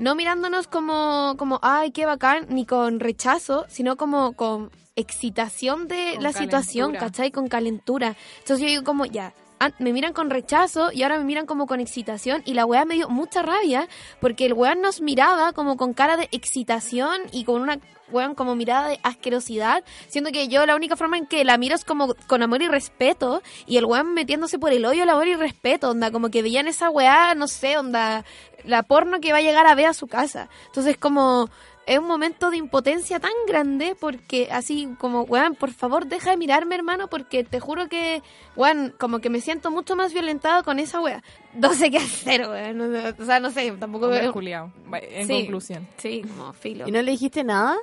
[0.00, 6.12] no mirándonos como, como, ay, qué bacán, ni con rechazo, sino como con excitación de
[6.14, 6.94] Con la situación.
[6.94, 7.30] ¿cachai?
[7.30, 8.16] Con calentura.
[8.38, 9.34] Entonces yo digo como, ya,
[9.78, 12.94] me miran con rechazo y ahora me miran como con excitación y la weá me
[12.94, 13.88] dio mucha rabia
[14.20, 17.78] porque el weón nos miraba como con cara de excitación y con una
[18.10, 21.74] weón como mirada de asquerosidad, siendo que yo la única forma en que la miro
[21.74, 25.28] es como con amor y respeto y el weón metiéndose por el hoyo el amor
[25.28, 28.24] y respeto, onda, como que veían esa weá, no sé, onda,
[28.64, 30.48] la porno que va a llegar a ver a su casa.
[30.66, 31.50] Entonces como...
[31.92, 36.36] es un momento de impotencia tan grande porque así como, weón, por favor deja de
[36.36, 38.22] mirarme, hermano, porque te juro que,
[38.56, 41.22] weón, como que me siento mucho más violentado con esa wea.
[41.54, 42.80] No sé qué hacer, weón.
[43.18, 45.32] o sea, no sé, tampoco Hombre culiao, en Sí.
[45.42, 45.88] conclusión.
[45.96, 46.86] Sí, como filo.
[46.86, 47.76] ¿Y no le dijiste nada?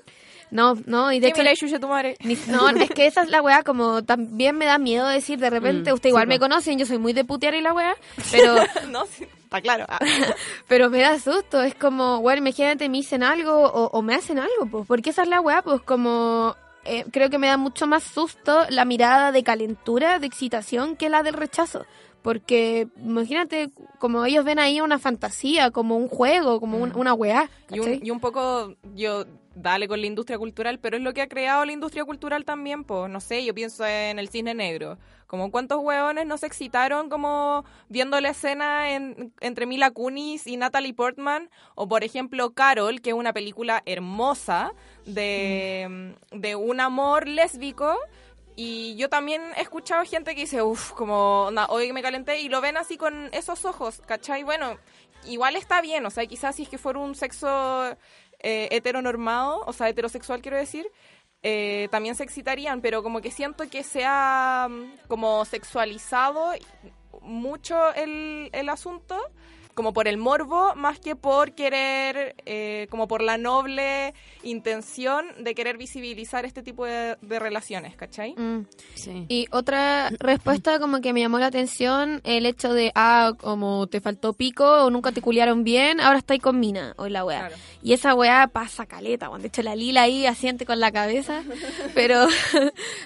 [0.50, 1.66] No, no, y de ¿Qué hecho...
[1.66, 2.16] chucha tu madre?
[2.24, 5.50] ni- no, es que esa es la weá, como también me da miedo decir de
[5.50, 7.98] repente, Mm, usted igual sí, me conocen, yo soy muy de putear y la weá,
[8.32, 8.56] pero
[8.90, 9.86] no, sí, está claro.
[9.90, 10.00] Ah,
[10.68, 14.38] Pero me da susto, es como, bueno, imagínate, me dicen algo o, o me hacen
[14.40, 16.56] algo, pues, porque esa es la weá, pues como,
[16.86, 21.10] eh, creo que me da mucho más susto la mirada de calentura, de excitación, que
[21.10, 21.86] la del rechazo.
[22.22, 27.50] Porque imagínate, como ellos ven ahí una fantasía, como un juego, como un- una weá.
[27.70, 29.24] Y un, y un poco, yo,
[29.62, 32.84] dale con la industria cultural, pero es lo que ha creado la industria cultural también,
[32.84, 34.98] pues, no sé, yo pienso en el cisne negro.
[35.26, 40.56] Como cuántos hueones no se excitaron como viendo la escena en- entre Mila Kunis y
[40.58, 44.72] Natalie Portman, o por ejemplo Carol, que es una película hermosa
[45.06, 47.98] de, de un amor lésbico.
[48.56, 52.50] Y yo también he escuchado gente que dice, uff, como, na, hoy me calenté, y
[52.50, 54.42] lo ven así con esos ojos, ¿cachai?
[54.44, 54.78] Bueno,
[55.26, 57.96] igual está bien, o sea, quizás si es que fuera un sexo
[58.40, 60.88] eh, heteronormado, o sea, heterosexual quiero decir,
[61.44, 66.52] eh, también se excitarían, pero como que siento que se ha mm, como sexualizado
[67.22, 69.18] mucho el, el asunto,
[69.78, 75.54] como por el morbo, más que por querer, eh, como por la noble intención de
[75.54, 78.34] querer visibilizar este tipo de, de relaciones, ¿cachai?
[78.34, 78.66] Mm.
[78.96, 79.26] Sí.
[79.30, 84.02] Y otra respuesta como que me llamó la atención, el hecho de, ah, como te
[84.02, 87.42] faltó pico o nunca te culiaron bien, ahora estáis con mina, o la weá.
[87.42, 87.56] Claro.
[87.84, 89.44] Y esa weá pasa caleta, weón.
[89.44, 91.44] De hecho, la lila ahí asiente con la cabeza.
[91.94, 92.28] Pero,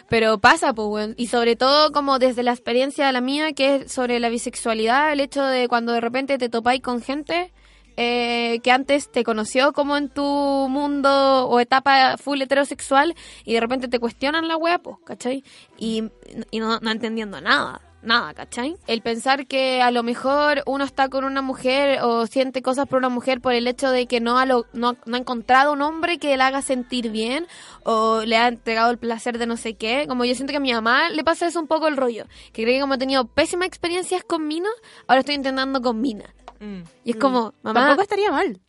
[0.10, 1.14] pero pasa, pues, weón.
[1.18, 5.12] Y sobre todo, como desde la experiencia de la mía, que es sobre la bisexualidad,
[5.12, 7.52] el hecho de cuando de repente te topáis con gente
[7.98, 10.24] eh, que antes te conoció como en tu
[10.70, 15.44] mundo o etapa full heterosexual y de repente te cuestionan la weá, pues, ¿cachai?
[15.78, 16.04] Y,
[16.52, 17.82] y no, no entendiendo nada.
[18.04, 18.78] Nada, ¿cachai?
[18.88, 22.98] El pensar que a lo mejor uno está con una mujer o siente cosas por
[22.98, 25.84] una mujer por el hecho de que no ha, lo- no, no ha encontrado un
[25.84, 27.46] hombre que la haga sentir bien
[27.84, 30.06] o le ha entregado el placer de no sé qué.
[30.08, 32.26] Como yo siento que a mi mamá le pasa eso un poco el rollo.
[32.54, 34.70] Que cree que como he tenido pésimas experiencias con Mina,
[35.08, 36.34] ahora estoy intentando con Mina.
[36.62, 36.84] Mm.
[37.04, 37.82] Y es como, mamá...
[37.82, 38.62] Tampoco estaría mal.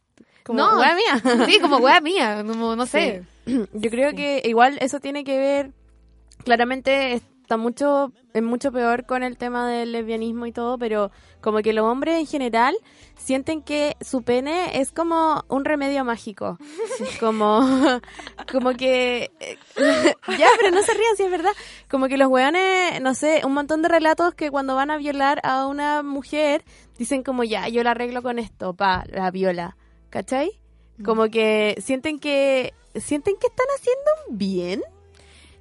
[0.45, 1.23] Como no, wea mía.
[1.47, 3.23] Sí, como wea mía, como no sé.
[3.47, 5.73] Yo creo que igual eso tiene que ver,
[6.45, 11.59] claramente está mucho, es mucho peor con el tema del lesbianismo y todo, pero como
[11.59, 12.75] que los hombres en general
[13.17, 16.59] sienten que su pene es como un remedio mágico.
[17.21, 17.61] Como,
[18.51, 19.59] como que, eh,
[20.39, 21.53] ya, pero no se rían si es verdad.
[21.91, 25.41] Como que los weones, no sé, un montón de relatos que cuando van a violar
[25.45, 26.65] a una mujer,
[26.99, 29.77] dicen como ya, yo la arreglo con esto, pa, la viola.
[30.11, 30.51] ¿Cachai?
[31.05, 34.83] Como que sienten que, sienten que están haciendo bien.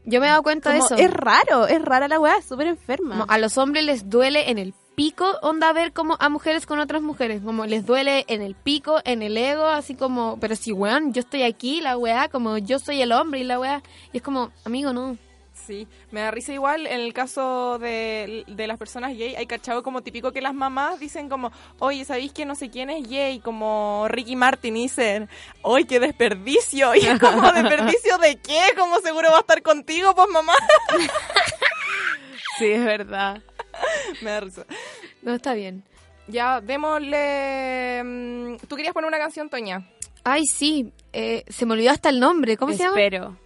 [0.04, 1.04] Yo me he dado cuenta Como de eso.
[1.04, 3.12] Es raro, es rara la weá, es súper enferma.
[3.12, 6.80] Como a los hombres les duele en el pico, onda ver como a mujeres con
[6.80, 10.72] otras mujeres, como les duele en el pico, en el ego, así como, pero si
[10.74, 14.18] weón, yo estoy aquí, la weá, como yo soy el hombre y la weá, y
[14.18, 15.18] es como, amigo, no.
[15.66, 19.84] Sí, me da risa igual en el caso de, de las personas gay, hay cachado
[19.84, 23.40] como típico que las mamás dicen como, oye, ¿sabéis que no sé quién es gay?
[23.40, 25.30] Como Ricky Martin y dicen,
[25.64, 26.96] ¡ay, qué desperdicio!
[27.02, 28.60] Y es como, ¿desperdicio de qué?
[28.78, 30.54] Como seguro va a estar contigo, pues mamá.
[32.58, 33.42] sí, es verdad.
[34.22, 34.66] me da risa.
[35.22, 35.84] No está bien.
[36.28, 38.02] Ya, démosle...
[38.04, 39.88] mm, ¿Tú querías poner una canción, Toña?
[40.24, 42.92] Ay, sí, eh, se me olvidó hasta el nombre, ¿cómo se llama?
[42.92, 43.38] Espero.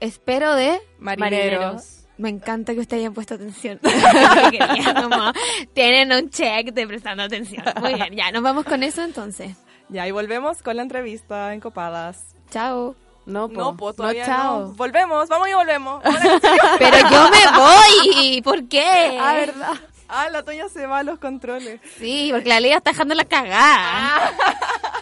[0.00, 1.96] Espero de Marineros.
[2.16, 3.80] Me encanta que usted hayan puesto atención.
[5.02, 5.32] Como,
[5.72, 7.64] Tienen un check de prestando atención.
[7.80, 9.56] Muy bien, ya, nos vamos con eso entonces.
[9.88, 12.34] Ya, y volvemos con la entrevista en Copadas.
[12.50, 12.94] Chao.
[13.26, 13.60] No, po.
[13.60, 14.60] No, pues todavía chao.
[14.60, 14.72] no.
[14.74, 16.02] Volvemos, vamos y volvemos.
[16.78, 18.42] Pero yo me voy.
[18.42, 19.18] ¿Por qué?
[19.20, 19.72] Ah, verdad.
[20.08, 21.80] ah, la Toña se va a los controles.
[21.98, 24.32] Sí, porque la Liga está dejando la cagada.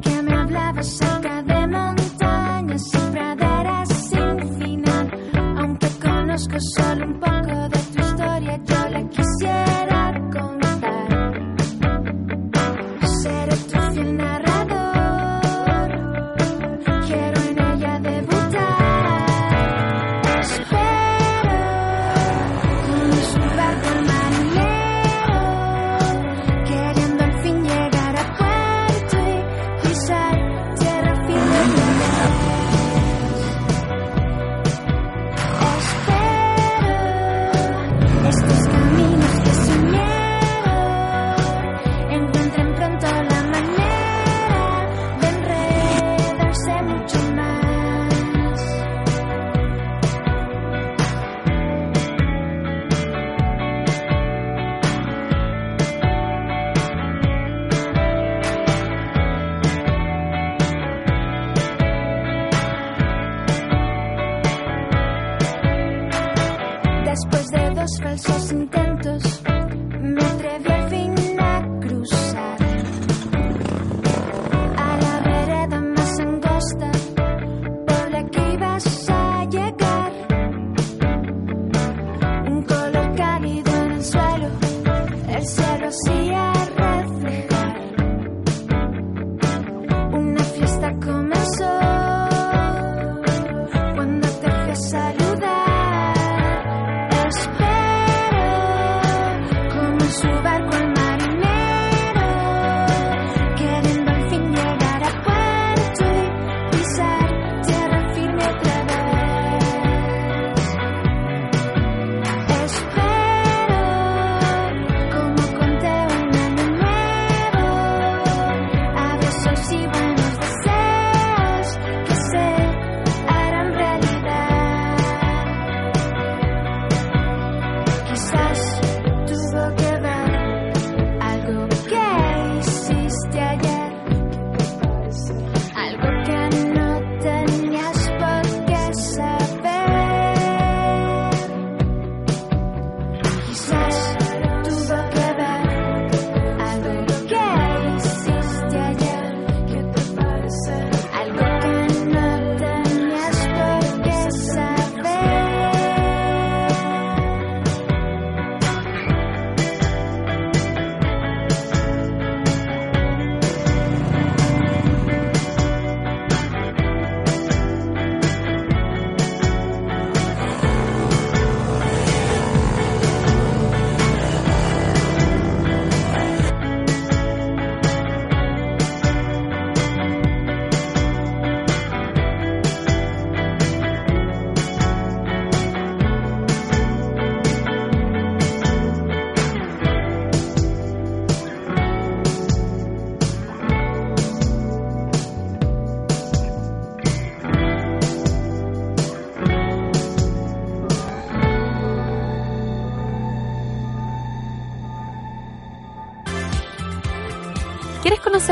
[0.00, 5.10] que me hablaba cerca de montañas y praderas sin final,
[5.58, 7.19] aunque conozco solo un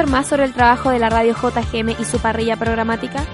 [0.09, 3.25] más sobre el trabajo de la radio JGM y su parrilla programática?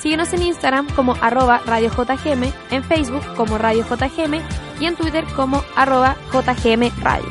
[0.00, 4.40] Síguenos en Instagram como arroba Radio JGM, en Facebook como Radio JGM
[4.80, 7.28] y en Twitter como arroba JGM Radio.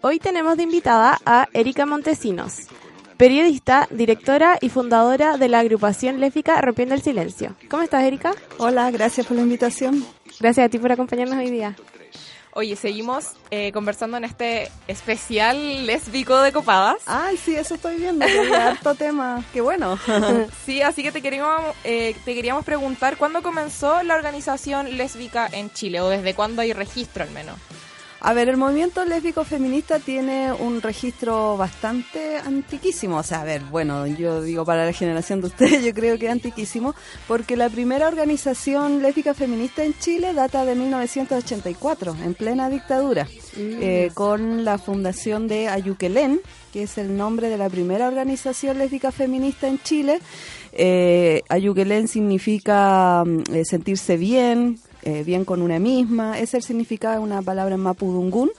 [0.00, 2.68] Hoy tenemos de invitada a Erika Montesinos,
[3.16, 7.56] periodista, directora y fundadora de la agrupación léfica Rompiendo el Silencio.
[7.68, 8.32] ¿Cómo estás, Erika?
[8.58, 10.04] Hola, gracias por la invitación.
[10.40, 11.76] Gracias a ti por acompañarnos hoy día.
[12.52, 16.96] Oye, seguimos eh, conversando en este especial lésbico de copadas.
[17.06, 18.26] Ay, sí, eso estoy viendo.
[18.26, 19.44] que hay harto tema.
[19.52, 19.98] Qué bueno.
[20.64, 25.70] Sí, así que te queríamos, eh, te queríamos preguntar, ¿cuándo comenzó la organización lésbica en
[25.70, 26.00] Chile?
[26.00, 27.56] ¿O desde cuándo hay registro al menos?
[28.20, 33.18] A ver, el movimiento lésbico feminista tiene un registro bastante antiquísimo.
[33.18, 36.26] O sea, a ver, bueno, yo digo para la generación de ustedes, yo creo que
[36.26, 36.96] es antiquísimo,
[37.28, 44.10] porque la primera organización lésbica feminista en Chile data de 1984, en plena dictadura, eh,
[44.14, 46.40] con la fundación de Ayuquelén,
[46.72, 50.18] que es el nombre de la primera organización lésbica feminista en Chile.
[50.72, 54.78] Eh, Ayuquelén significa mm, eh, sentirse bien,
[55.08, 58.50] eh, bien con una misma, es el significado de una palabra en mapudungún.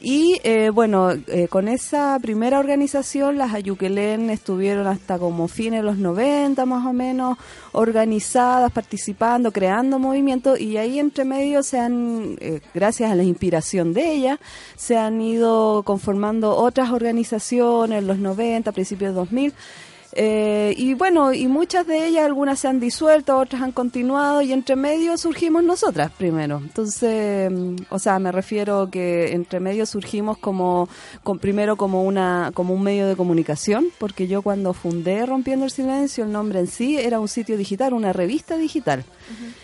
[0.00, 5.86] Y eh, bueno, eh, con esa primera organización, las Ayuquelén estuvieron hasta como fines de
[5.86, 7.38] los 90 más o menos,
[7.70, 12.36] organizadas, participando, creando movimientos y ahí entre medio se han,
[12.74, 14.40] gracias a la inspiración de ellas,
[14.74, 19.54] se han ido conformando otras organizaciones en los 90, principios de 2000.
[20.14, 24.52] Eh, y bueno, y muchas de ellas, algunas se han disuelto, otras han continuado y
[24.52, 26.58] entre medio surgimos nosotras primero.
[26.62, 30.88] Entonces, mm, o sea, me refiero que entre medio surgimos como,
[31.22, 35.70] con, primero como una, como un medio de comunicación, porque yo cuando fundé Rompiendo el
[35.70, 39.04] Silencio, el nombre en sí era un sitio digital, una revista digital.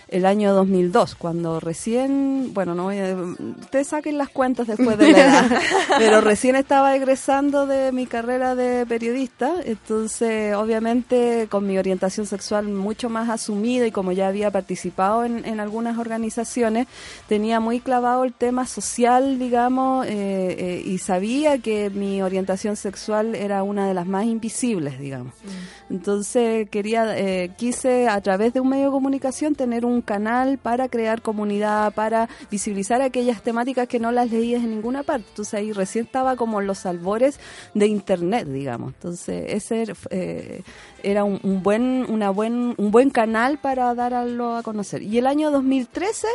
[0.08, 3.14] El año 2002, cuando recién, bueno, no voy a,
[3.60, 5.62] ustedes saquen las cuentas después de la edad,
[5.98, 12.68] pero recién estaba egresando de mi carrera de periodista, entonces obviamente con mi orientación sexual
[12.68, 16.86] mucho más asumida y como ya había participado en, en algunas organizaciones,
[17.28, 23.34] tenía muy clavado el tema social, digamos, eh, eh, y sabía que mi orientación sexual
[23.34, 25.34] era una de las más invisibles, digamos.
[25.90, 30.88] Entonces quería, eh, quise a través de un medio de comunicación tener un canal para
[30.88, 35.26] crear comunidad, para visibilizar aquellas temáticas que no las leías en ninguna parte.
[35.28, 37.38] Entonces ahí recién estaba como los albores
[37.74, 38.94] de internet, digamos.
[38.94, 40.62] Entonces ese eh,
[41.02, 45.02] era un, un buen, una buen, un buen canal para darlo a conocer.
[45.02, 46.26] Y el año 2013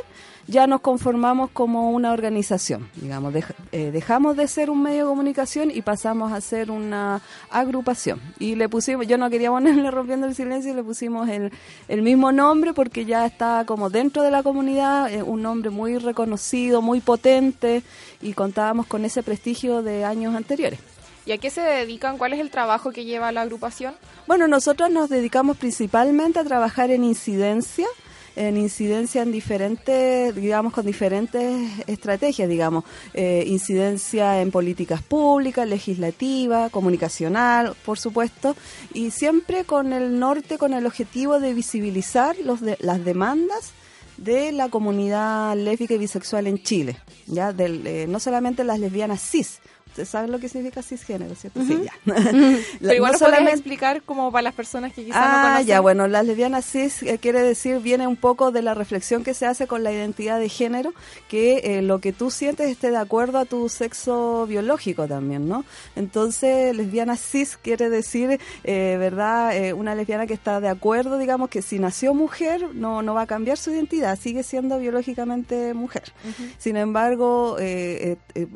[0.48, 5.10] ya nos conformamos como una organización, digamos, dej- eh, dejamos de ser un medio de
[5.10, 8.20] comunicación y pasamos a ser una agrupación.
[8.40, 11.52] Y le pusimos, yo no quería ponerle rompiendo el silencio, y le pusimos el,
[11.88, 15.98] el mismo nombre porque ya está como dentro de la comunidad, eh, un nombre muy
[15.98, 17.84] reconocido, muy potente
[18.22, 20.80] y contábamos con ese prestigio de años anteriores.
[21.26, 22.18] ¿Y a qué se dedican?
[22.18, 23.94] ¿Cuál es el trabajo que lleva la agrupación?
[24.28, 27.88] Bueno, nosotros nos dedicamos principalmente a trabajar en incidencia,
[28.36, 36.70] en incidencia en diferentes, digamos, con diferentes estrategias, digamos, eh, incidencia en políticas públicas, legislativa,
[36.70, 38.56] comunicacional, por supuesto,
[38.94, 43.72] y siempre con el norte, con el objetivo de visibilizar los de- las demandas
[44.18, 49.22] de la comunidad lésbica y bisexual en Chile, ya del, eh, no solamente las lesbianas
[49.22, 49.60] cis.
[49.94, 51.62] ¿Ustedes saben lo que significa cisgénero, cierto?
[51.64, 51.94] Sí, ya.
[52.82, 55.68] Pero igual No solamente- explicar como para las personas que quizás no Ah, conocen.
[55.68, 59.36] ya, bueno, las lesbianas cis eh, quiere decir, viene un poco de la reflexión que
[59.36, 60.96] se hace con la identidad de género,
[61.30, 65.64] que eh, lo que tú sientes esté de acuerdo a tu sexo biológico también, ¿no?
[65.96, 69.74] Entonces, lesbiana cis quiere decir, eh, ¿verdad?
[69.76, 73.28] Una lesbiana que está de acuerdo, digamos, que si nació mujer, no, no va a
[73.28, 76.14] cambiar su identidad, sigue siendo biológicamente mujer.
[76.58, 77.58] Sin embargo,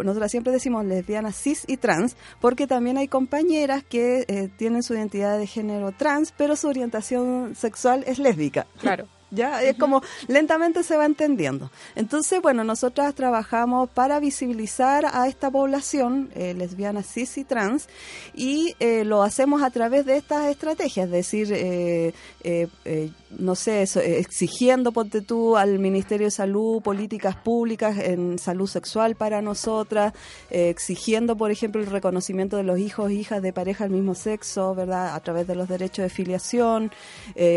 [0.04, 0.84] nosotras siempre decimos
[1.28, 5.92] lesbianas cis y trans, porque también hay compañeras que eh, tienen su identidad de género
[5.92, 8.68] trans, pero su orientación sexual es lésbica.
[8.80, 9.08] Claro.
[9.30, 11.70] Ya, es como lentamente se va entendiendo.
[11.96, 17.90] Entonces, bueno, nosotras trabajamos para visibilizar a esta población eh, lesbiana, cis y trans
[18.34, 22.14] y eh, lo hacemos a través de estas estrategias, es decir, eh,
[22.44, 27.98] eh, eh, no sé, eso, eh, exigiendo, ponte tú, al Ministerio de Salud políticas públicas
[27.98, 30.14] en salud sexual para nosotras,
[30.50, 34.74] exigiendo, por ejemplo, el reconocimiento de los hijos e hijas de pareja del mismo sexo,
[34.74, 35.14] ¿verdad?
[35.14, 36.92] A través de los derechos de filiación,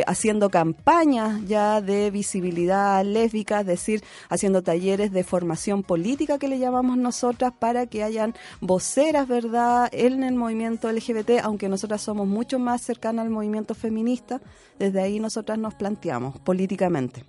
[0.06, 6.58] haciendo campañas ya de visibilidad lésbica, es decir, haciendo talleres de formación política que le
[6.58, 12.58] llamamos nosotras para que hayan voceras, ¿verdad?, en el movimiento LGBT, aunque nosotras somos mucho
[12.58, 14.40] más cercanas al movimiento feminista,
[14.78, 17.24] desde ahí nosotras nos planteamos políticamente.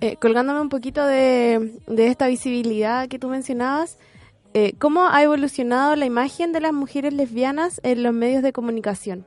[0.00, 3.98] Eh, colgándome un poquito de, de esta visibilidad que tú mencionabas,
[4.54, 9.26] eh, ¿cómo ha evolucionado la imagen de las mujeres lesbianas en los medios de comunicación?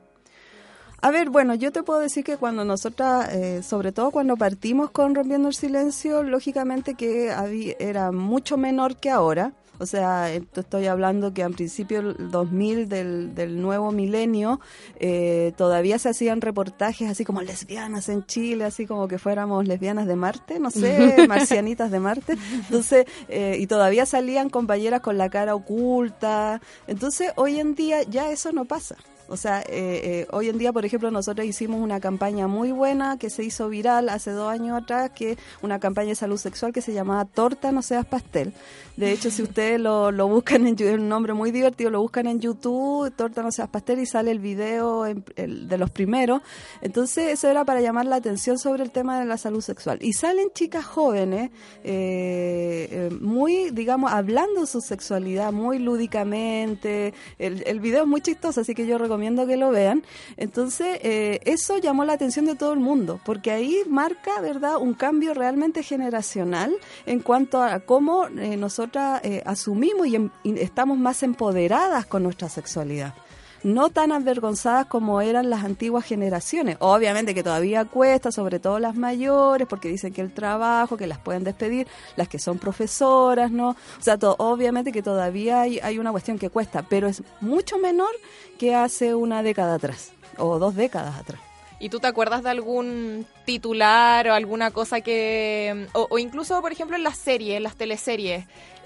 [1.04, 4.92] A ver, bueno, yo te puedo decir que cuando nosotras, eh, sobre todo cuando partimos
[4.92, 9.52] con Rompiendo el Silencio, lógicamente que había, era mucho menor que ahora.
[9.80, 14.60] O sea, esto estoy hablando que al principio del 2000 del, del nuevo milenio
[15.00, 20.06] eh, todavía se hacían reportajes así como lesbianas en Chile, así como que fuéramos lesbianas
[20.06, 22.38] de Marte, no sé, marcianitas de Marte.
[22.52, 26.60] Entonces, eh, y todavía salían compañeras con la cara oculta.
[26.86, 28.94] Entonces, hoy en día ya eso no pasa.
[29.32, 33.16] O sea, eh, eh, hoy en día, por ejemplo, nosotros hicimos una campaña muy buena
[33.16, 36.82] que se hizo viral hace dos años atrás, que una campaña de salud sexual que
[36.82, 38.52] se llamaba Torta no seas pastel.
[38.94, 42.26] De hecho, si ustedes lo, lo buscan en es un nombre muy divertido, lo buscan
[42.26, 46.42] en YouTube, Torta no seas pastel, y sale el video de los primeros.
[46.82, 49.98] Entonces, eso era para llamar la atención sobre el tema de la salud sexual.
[50.02, 51.52] Y salen chicas jóvenes,
[51.84, 57.14] eh, eh, muy, digamos, hablando su sexualidad muy lúdicamente.
[57.38, 60.02] El, el video es muy chistoso, así que yo recomiendo que lo vean.
[60.36, 64.94] Entonces, eh, eso llamó la atención de todo el mundo, porque ahí marca, ¿verdad?, un
[64.94, 66.72] cambio realmente generacional
[67.06, 72.22] en cuanto a cómo eh, nosotras eh, asumimos y, em- y estamos más empoderadas con
[72.22, 73.14] nuestra sexualidad
[73.62, 76.76] no tan avergonzadas como eran las antiguas generaciones.
[76.80, 81.18] Obviamente que todavía cuesta, sobre todo las mayores, porque dicen que el trabajo, que las
[81.18, 81.86] pueden despedir,
[82.16, 83.70] las que son profesoras, ¿no?
[83.70, 87.78] O sea, to- obviamente que todavía hay, hay una cuestión que cuesta, pero es mucho
[87.78, 88.10] menor
[88.58, 91.40] que hace una década atrás, o dos décadas atrás.
[91.78, 95.88] ¿Y tú te acuerdas de algún titular o alguna cosa que...
[95.94, 98.44] O, o incluso, por ejemplo, en las series, en las teleseries,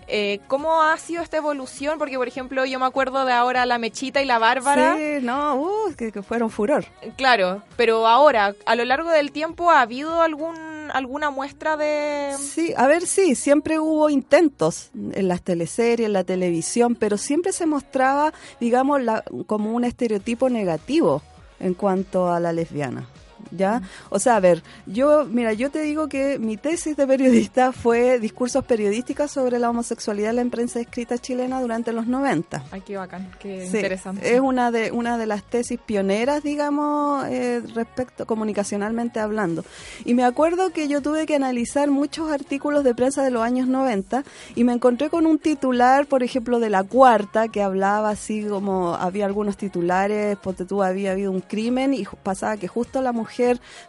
[0.08, 1.98] eh, ¿cómo ha sido esta evolución?
[1.98, 4.96] Porque, por ejemplo, yo me acuerdo de ahora La Mechita y La Bárbara.
[4.96, 6.84] Sí, no, uh, que, que fueron furor.
[7.16, 12.34] Claro, pero ahora, a lo largo del tiempo, ¿ha habido algún alguna muestra de...?
[12.38, 17.52] Sí, a ver, sí, siempre hubo intentos en las teleseries, en la televisión, pero siempre
[17.52, 21.22] se mostraba, digamos, la, como un estereotipo negativo
[21.60, 23.08] en cuanto a la lesbiana.
[23.50, 23.82] ¿Ya?
[24.10, 28.18] O sea, a ver, yo, mira, yo te digo que mi tesis de periodista fue
[28.18, 32.64] discursos periodísticos sobre la homosexualidad en la prensa escrita chilena durante los 90.
[32.70, 34.34] Ay, qué bacán, qué Sí, interesante.
[34.34, 39.64] Es una de una de las tesis pioneras, digamos, eh, respecto comunicacionalmente hablando.
[40.04, 43.68] Y me acuerdo que yo tuve que analizar muchos artículos de prensa de los años
[43.68, 44.24] 90
[44.54, 48.94] y me encontré con un titular, por ejemplo, de la cuarta que hablaba así como
[48.94, 53.35] había algunos titulares, porque tú había habido un crimen y pasaba que justo la mujer,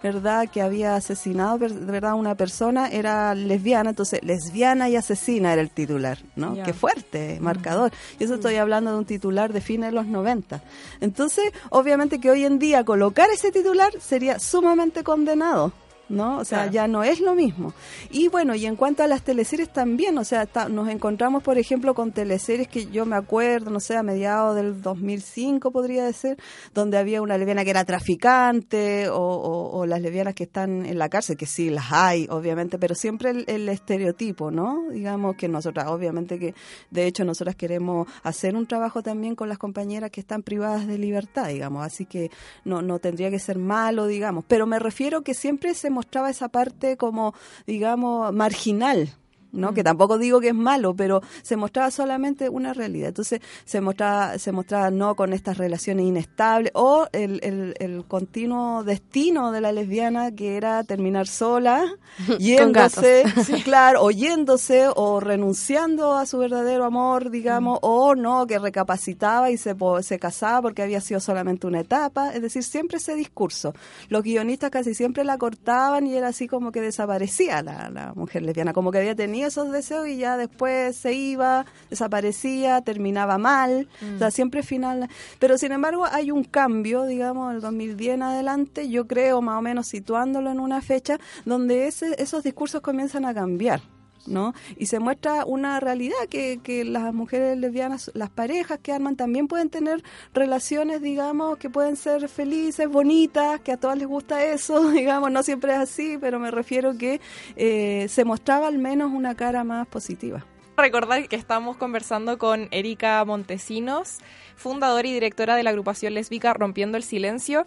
[0.03, 5.61] ¿verdad?, que había asesinado, ver- ¿verdad?, una persona era lesbiana, entonces lesbiana y asesina era
[5.61, 6.55] el titular, ¿no?
[6.55, 6.63] Ya.
[6.63, 7.91] Qué fuerte, marcador.
[8.19, 10.61] Y eso estoy hablando de un titular de fines de los 90.
[11.01, 15.71] Entonces, obviamente que hoy en día colocar ese titular sería sumamente condenado.
[16.09, 16.37] ¿No?
[16.37, 16.71] O sea, Claro.
[16.71, 17.73] ya no es lo mismo.
[18.11, 21.57] Y bueno, y en cuanto a las teleseries también, o sea, ta- nos encontramos, por
[21.57, 26.37] ejemplo, con teleseries que yo me acuerdo, no sé, a mediados del 2005 podría ser,
[26.73, 30.97] donde había una lesbiana que era traficante o, o- o las lesbianas que están en
[30.97, 34.83] la cárcel, que sí, las hay, obviamente, pero siempre el, el estereotipo, ¿no?
[34.89, 36.53] Digamos que nosotras, obviamente que,
[36.89, 40.97] de hecho, nosotras queremos hacer un trabajo también con las compañeras que están privadas de
[40.97, 42.31] libertad, digamos, así que
[42.65, 46.49] no, no tendría que ser malo, digamos, pero me refiero que siempre se mostraba esa
[46.49, 47.33] parte como,
[47.65, 49.09] digamos, marginal.
[49.57, 49.73] ¿No?
[49.73, 53.09] que tampoco digo que es malo, pero se mostraba solamente una realidad.
[53.09, 58.83] Entonces se mostraba, se mostraba no con estas relaciones inestables o el, el, el continuo
[58.83, 61.85] destino de la lesbiana que era terminar sola,
[62.39, 68.59] yéndose, sí, claro, o yéndose o renunciando a su verdadero amor, digamos, o no, que
[68.59, 72.31] recapacitaba y se, se casaba porque había sido solamente una etapa.
[72.31, 73.73] Es decir, siempre ese discurso.
[74.09, 78.43] Los guionistas casi siempre la cortaban y era así como que desaparecía la, la mujer
[78.43, 83.87] lesbiana, como que había tenido esos deseos y ya después se iba, desaparecía, terminaba mal,
[84.15, 85.09] o sea, siempre final.
[85.39, 89.61] Pero sin embargo hay un cambio, digamos, el 2010 en adelante, yo creo más o
[89.61, 93.81] menos situándolo en una fecha donde ese, esos discursos comienzan a cambiar.
[94.28, 94.53] ¿No?
[94.78, 99.69] Y se muestra una realidad que, las mujeres lesbianas, las parejas que arman también pueden
[99.69, 100.03] tener
[100.34, 105.43] relaciones, digamos, que pueden ser felices, bonitas, que a todas les gusta eso, digamos, no
[105.43, 107.19] siempre es así, pero me refiero que
[107.55, 110.45] eh, se mostraba al menos una cara más positiva.
[110.78, 114.19] Recordar que estamos conversando con Erika Montesinos,
[114.55, 117.65] fundadora y directora de la agrupación lésbica Rompiendo el Silencio.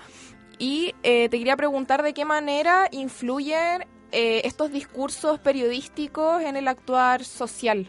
[0.61, 6.69] Y eh, te quería preguntar de qué manera influyen eh, estos discursos periodísticos en el
[6.69, 7.89] actuar social.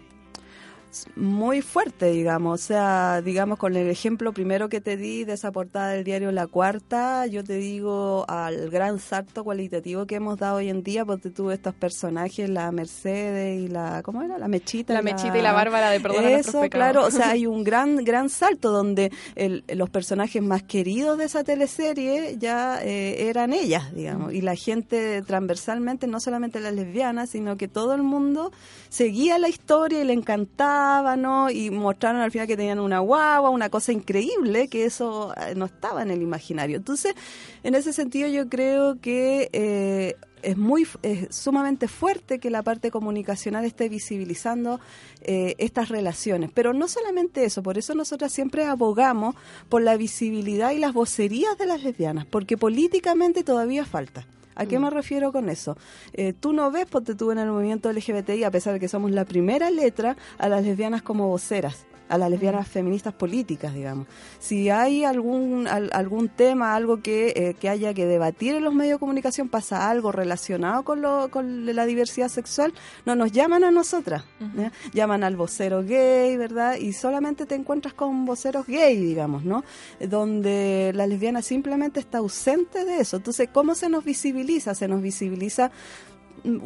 [1.15, 2.61] Muy fuerte, digamos.
[2.61, 6.31] O sea, digamos, con el ejemplo primero que te di de esa portada del diario
[6.31, 11.05] La Cuarta, yo te digo al gran salto cualitativo que hemos dado hoy en día,
[11.05, 14.37] porque tuve estos personajes, la Mercedes y la, ¿cómo era?
[14.37, 14.93] La Mechita.
[14.93, 17.05] La y Mechita y la Bárbara de Nuestros Eso, claro.
[17.05, 21.43] O sea, hay un gran, gran salto donde el- los personajes más queridos de esa
[21.43, 24.33] teleserie ya eh, eran ellas, digamos.
[24.33, 28.51] Y la gente transversalmente, no solamente las lesbianas, sino que todo el mundo
[28.89, 30.80] seguía la historia y le encantaba,
[31.51, 35.65] Y mostraron al final que tenían una guagua, una cosa increíble, que eso eh, no
[35.65, 36.77] estaba en el imaginario.
[36.77, 37.15] Entonces,
[37.63, 39.49] en ese sentido yo creo que...
[39.53, 44.79] eh, es muy es sumamente fuerte que la parte comunicacional esté visibilizando
[45.21, 46.49] eh, estas relaciones.
[46.53, 49.35] Pero no solamente eso, por eso nosotras siempre abogamos
[49.69, 54.25] por la visibilidad y las vocerías de las lesbianas, porque políticamente todavía falta.
[54.55, 55.77] ¿A qué me refiero con eso?
[56.13, 59.11] Eh, tú no ves, porque tú en el movimiento LGBTI, a pesar de que somos
[59.11, 64.05] la primera letra, a las lesbianas como voceras a las lesbianas feministas políticas, digamos.
[64.39, 68.73] Si hay algún al- algún tema, algo que, eh, que haya que debatir en los
[68.73, 72.73] medios de comunicación, pasa algo relacionado con, lo, con la diversidad sexual,
[73.05, 74.23] no nos llaman a nosotras.
[74.93, 76.75] Llaman al vocero gay, ¿verdad?
[76.77, 79.63] Y solamente te encuentras con voceros gay, digamos, ¿no?
[79.99, 83.17] Donde la lesbiana simplemente está ausente de eso.
[83.17, 84.75] Entonces, ¿cómo se nos visibiliza?
[84.75, 86.10] Se nos visibiliza mm,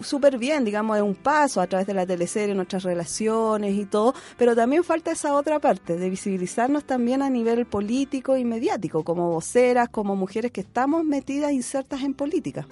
[0.02, 4.14] súper bien, digamos, es un paso a través de la teleserie, nuestras relaciones y todo,
[4.38, 9.30] pero también falta esa otra parte, de visibilizarnos también a nivel político y mediático, como
[9.30, 12.68] voceras, como mujeres que estamos metidas, insertas en política.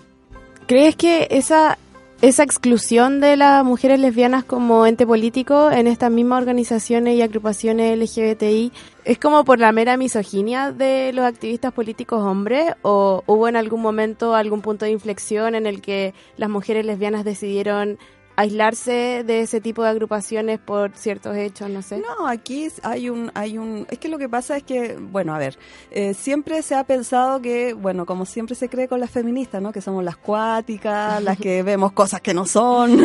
[0.68, 1.78] ¿Crees que esa,
[2.22, 7.98] esa exclusión de las mujeres lesbianas como ente político en estas mismas organizaciones y agrupaciones
[7.98, 8.72] LGBTI
[9.04, 13.82] es como por la mera misoginia de los activistas políticos hombres o hubo en algún
[13.82, 17.98] momento algún punto de inflexión en el que las mujeres lesbianas decidieron
[18.36, 21.98] aislarse de ese tipo de agrupaciones por ciertos hechos, no sé.
[22.00, 25.38] No, aquí hay un, hay un, es que lo que pasa es que, bueno, a
[25.38, 25.58] ver,
[25.92, 29.72] eh, siempre se ha pensado que, bueno, como siempre se cree con las feministas, ¿no?
[29.72, 32.98] Que somos las cuáticas, las que vemos cosas que no son,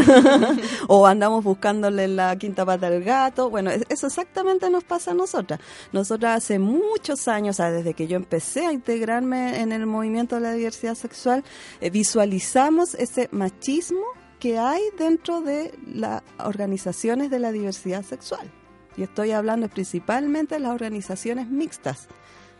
[0.89, 3.51] o andamos buscándole la quinta pata al gato.
[3.51, 5.61] Bueno, es- eso exactamente nos pasa a nosotras.
[5.93, 10.37] Nosotras hace muchos años, o sea, desde que yo empecé a integrarme en el movimiento
[10.37, 11.45] de la diversidad sexual,
[11.81, 14.01] eh, visualizamos ese machismo
[14.39, 18.51] que hay dentro de las organizaciones de la diversidad sexual.
[18.97, 22.09] Y estoy hablando principalmente de las organizaciones mixtas.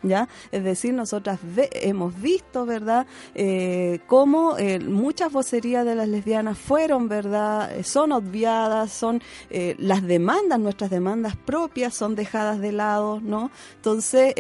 [0.01, 0.29] ¿Ya?
[0.53, 3.05] Es decir, nosotras ve- hemos visto, ¿verdad?,
[3.35, 9.21] eh, cómo eh, muchas vocerías de las lesbianas fueron, ¿verdad?, eh, son obviadas, son
[9.51, 13.51] las demandas, nuestras demandas propias son dejadas de lado, ¿no?
[13.75, 14.35] Entonces,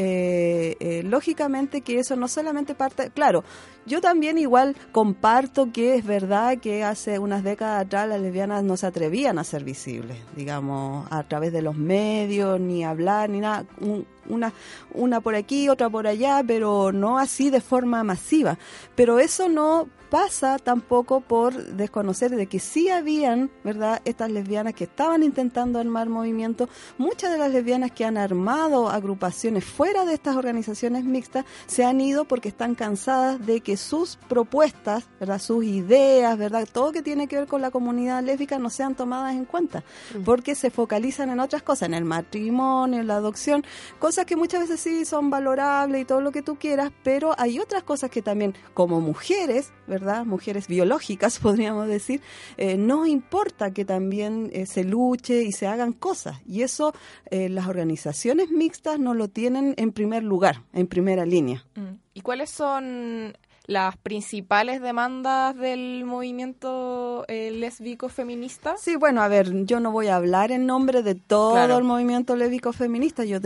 [1.04, 3.42] lógicamente que eso no solamente parte, claro,
[3.88, 8.76] yo también igual comparto que es verdad que hace unas décadas atrás las lesbianas no
[8.76, 13.64] se atrevían a ser visibles, digamos, a través de los medios, ni hablar, ni nada.
[13.80, 14.52] Un- una,
[14.92, 18.58] una por aquí, otra por allá, pero no así de forma masiva.
[18.94, 24.84] Pero eso no pasa tampoco por desconocer de que sí habían, ¿verdad?, estas lesbianas que
[24.84, 26.68] estaban intentando armar movimientos.
[26.96, 32.00] Muchas de las lesbianas que han armado agrupaciones fuera de estas organizaciones mixtas se han
[32.00, 37.26] ido porque están cansadas de que sus propuestas, ¿verdad?, sus ideas, ¿verdad?, todo que tiene
[37.26, 39.84] que ver con la comunidad lésbica no sean tomadas en cuenta,
[40.24, 43.64] porque se focalizan en otras cosas, en el matrimonio, en la adopción,
[43.98, 47.60] cosas que muchas veces sí son valorables y todo lo que tú quieras, pero hay
[47.60, 49.97] otras cosas que también, como mujeres, ¿verdad?
[50.24, 52.20] Mujeres biológicas, podríamos decir,
[52.56, 56.38] eh, nos importa que también eh, se luche y se hagan cosas.
[56.46, 56.94] Y eso
[57.30, 61.64] eh, las organizaciones mixtas no lo tienen en primer lugar, en primera línea.
[61.74, 61.98] Mm.
[62.14, 63.36] ¿Y cuáles son
[63.68, 68.76] las principales demandas del movimiento eh, lésbico feminista?
[68.78, 71.76] Sí, bueno, a ver, yo no voy a hablar en nombre de todo Claro.
[71.76, 73.40] el movimiento lésbico feminista, yo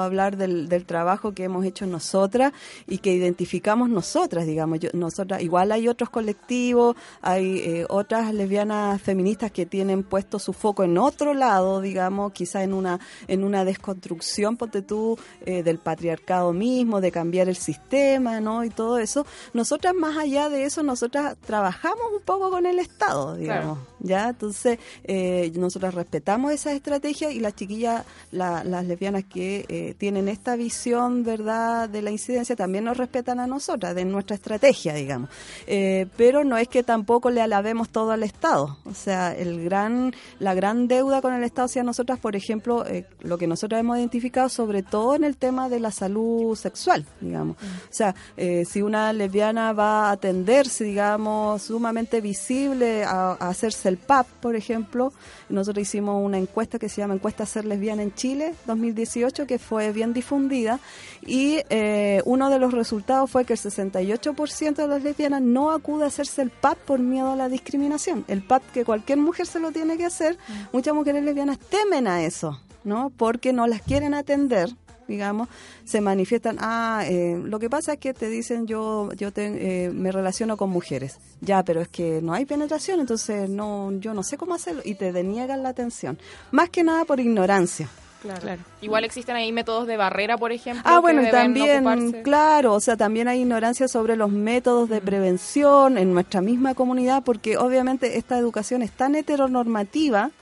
[0.00, 2.52] a hablar del, del trabajo que hemos hecho nosotras
[2.86, 9.02] y que identificamos nosotras, digamos, yo, nosotras, igual hay otros colectivos, hay eh, otras lesbianas
[9.02, 12.98] feministas que tienen puesto su foco en otro lado, digamos, quizá en una,
[13.28, 18.64] en una desconstrucción, ponte tú, eh, del patriarcado mismo, de cambiar el sistema, ¿no?
[18.64, 19.26] Y todo eso.
[19.66, 23.78] Nosotras, más allá de eso, nosotras trabajamos un poco con el Estado, digamos.
[23.98, 24.28] ¿ya?
[24.28, 30.28] Entonces, eh, nosotros respetamos esa estrategia y las chiquillas, la- las lesbianas que eh, tienen
[30.28, 35.30] esta visión, ¿verdad?, de la incidencia, también nos respetan a nosotras, de nuestra estrategia, digamos.
[35.66, 38.78] Eh, pero no es que tampoco le alabemos todo al Estado.
[38.84, 43.04] O sea, el gran, la gran deuda con el Estado hacia nosotras, por ejemplo, eh,
[43.18, 47.56] lo que nosotros hemos identificado, sobre todo en el tema de la salud sexual, digamos.
[47.56, 53.88] O sea, eh, si una lesbiana va a atenderse, digamos, sumamente visible, a, a hacerse
[53.88, 55.12] el PAP, por ejemplo,
[55.48, 59.92] nosotros hicimos una encuesta que se llama Encuesta Ser Lesbiana en Chile 2018, que fue
[59.92, 60.80] bien difundida,
[61.24, 66.04] y eh, uno de los resultados fue que el 68% de las lesbianas no acude
[66.04, 68.24] a hacerse el PAP por miedo a la discriminación.
[68.28, 70.38] El PAP que cualquier mujer se lo tiene que hacer,
[70.72, 73.10] muchas mujeres lesbianas temen a eso, ¿no?
[73.16, 74.70] Porque no las quieren atender
[75.08, 75.48] digamos,
[75.84, 79.90] se manifiestan, ah, eh, lo que pasa es que te dicen yo yo te- eh,
[79.90, 84.22] me relaciono con mujeres, ya, pero es que no hay penetración, entonces no yo no
[84.22, 86.18] sé cómo hacerlo y te deniegan la atención,
[86.50, 87.88] más que nada por ignorancia.
[88.22, 88.60] Claro.
[88.80, 90.82] Igual existen ahí métodos de barrera, por ejemplo.
[90.84, 92.22] Ah, bueno, y también, ocuparse.
[92.22, 97.22] claro, o sea, también hay ignorancia sobre los métodos de prevención en nuestra misma comunidad,
[97.22, 100.32] porque obviamente esta educación es tan heteronormativa,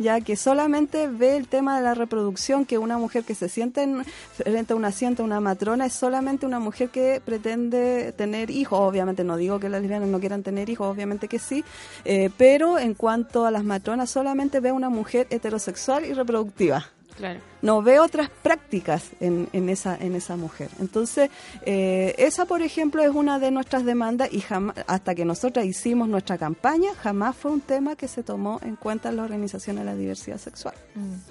[0.00, 3.82] ya que solamente ve el tema de la reproducción, que una mujer que se siente
[3.82, 8.80] en, frente a una asiento, una matrona, es solamente una mujer que pretende tener hijos.
[8.80, 11.64] Obviamente no digo que las lesbianas no quieran tener hijos, obviamente que sí,
[12.04, 16.86] eh, pero en cuanto a las matronas, solamente ve una mujer heterosexual y reproductiva
[17.20, 17.40] Claro.
[17.60, 20.70] no ve otras prácticas en, en esa en esa mujer.
[20.80, 21.28] Entonces
[21.66, 26.08] eh, esa por ejemplo es una de nuestras demandas y jamás hasta que nosotras hicimos
[26.08, 29.84] nuestra campaña jamás fue un tema que se tomó en cuenta en la organización de
[29.84, 30.74] la diversidad sexual.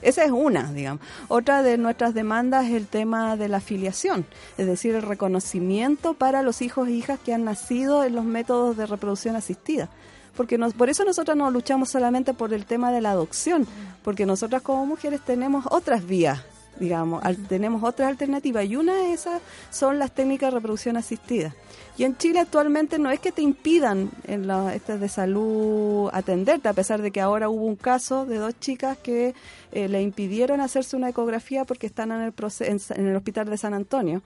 [0.03, 1.03] Esa es una digamos.
[1.27, 4.25] Otra de nuestras demandas es el tema de la afiliación
[4.59, 8.77] es decir el reconocimiento para los hijos e hijas que han nacido en los métodos
[8.77, 9.89] de reproducción asistida
[10.39, 13.67] porque nos, por eso nosotras no luchamos solamente por el tema de la adopción,
[14.05, 16.39] porque nosotras como mujeres tenemos otras vías,
[16.79, 21.53] digamos, al- tenemos otras alternativas y una de esas son las técnicas de reproducción asistida.
[21.97, 26.69] Y en Chile actualmente no es que te impidan en la, estas de salud atenderte,
[26.69, 29.35] a pesar de que ahora hubo un caso de dos chicas que
[29.73, 33.57] eh, le impidieron hacerse una ecografía porque están en el, en, en el hospital de
[33.57, 34.21] San Antonio.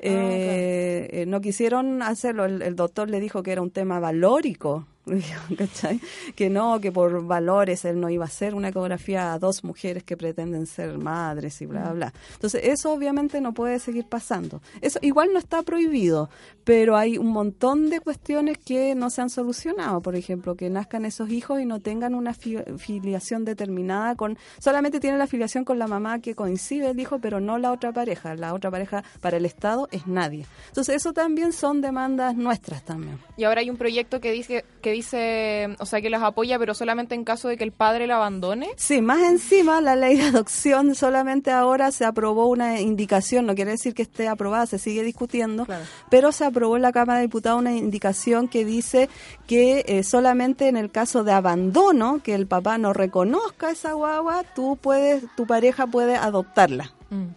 [0.00, 4.86] Eh, eh, no quisieron hacerlo, el, el doctor le dijo que era un tema valórico,
[5.58, 6.00] ¿cachai?
[6.36, 10.04] Que no, que por valores él no iba a hacer una ecografía a dos mujeres
[10.04, 12.12] que pretenden ser madres y bla, bla.
[12.34, 14.62] Entonces, eso obviamente no puede seguir pasando.
[14.80, 16.30] Eso igual no está prohibido,
[16.64, 20.00] pero hay un montón de cuestiones que no se han solucionado.
[20.02, 24.38] Por ejemplo, que nazcan esos hijos y no tengan una fi- filiación determinada con...
[24.60, 27.92] Solamente tienen la filiación con la mamá que coincide el hijo, pero no la otra
[27.92, 28.34] pareja.
[28.36, 30.46] La otra pareja para el Estado es nadie.
[30.68, 33.18] Entonces, eso también son demandas nuestras también.
[33.36, 36.74] Y ahora hay un proyecto que dice, que dice, o sea, que las apoya, pero
[36.74, 38.70] solamente en caso de que el padre la abandone.
[38.76, 43.72] Sí, más encima la ley de adopción solamente ahora se aprobó una indicación, no quiere
[43.72, 45.66] decir que esté aprobada, se sigue discutiendo,
[46.10, 49.08] pero se aprobó en la Cámara de Diputados una indicación que dice
[49.46, 54.44] que eh, solamente en el caso de abandono, que el papá no reconozca esa guagua,
[54.54, 56.92] tú puedes, tu pareja puede adoptarla.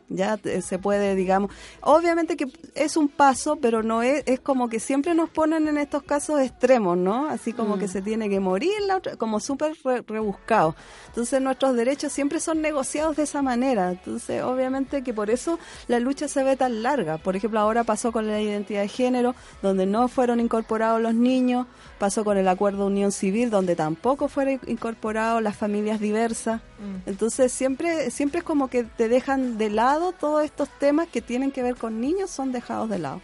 [0.10, 1.52] Ya te- se puede, digamos,
[1.82, 5.78] obviamente que es un paso, pero no es, es como que siempre nos ponen en
[5.78, 7.28] estos casos extremos, ¿no?
[7.30, 7.80] Así como Mm.
[7.80, 10.76] que se tiene que morir, la otra, como súper re- rebuscado.
[11.16, 13.92] Entonces nuestros derechos siempre son negociados de esa manera.
[13.92, 15.58] Entonces, obviamente que por eso
[15.88, 17.18] la lucha se ve tan larga.
[17.18, 21.68] Por ejemplo, ahora pasó con la identidad de género, donde no fueron incorporados los niños,
[22.00, 26.60] pasó con el acuerdo de unión civil, donde tampoco fueron incorporados las familias diversas.
[27.06, 31.54] Entonces siempre siempre es como que te dejan de lado todos estos temas que tienen
[31.54, 33.22] que ver con niños, son dejados de lado.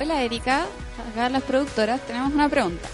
[0.00, 0.64] Hola Erika,
[1.10, 2.88] acá las productoras tenemos una pregunta.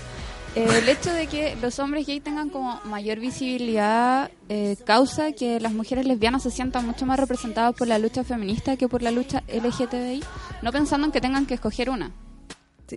[0.54, 5.72] El hecho de que los hombres gay tengan como mayor visibilidad eh, causa que las
[5.72, 9.42] mujeres lesbianas se sientan mucho más representadas por la lucha feminista que por la lucha
[9.48, 10.22] LGTBI,
[10.62, 12.12] no pensando en que tengan que escoger una.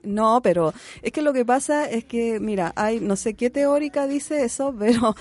[0.03, 4.05] No, pero es que lo que pasa es que, mira, hay no sé qué teórica
[4.05, 5.15] dice eso, pero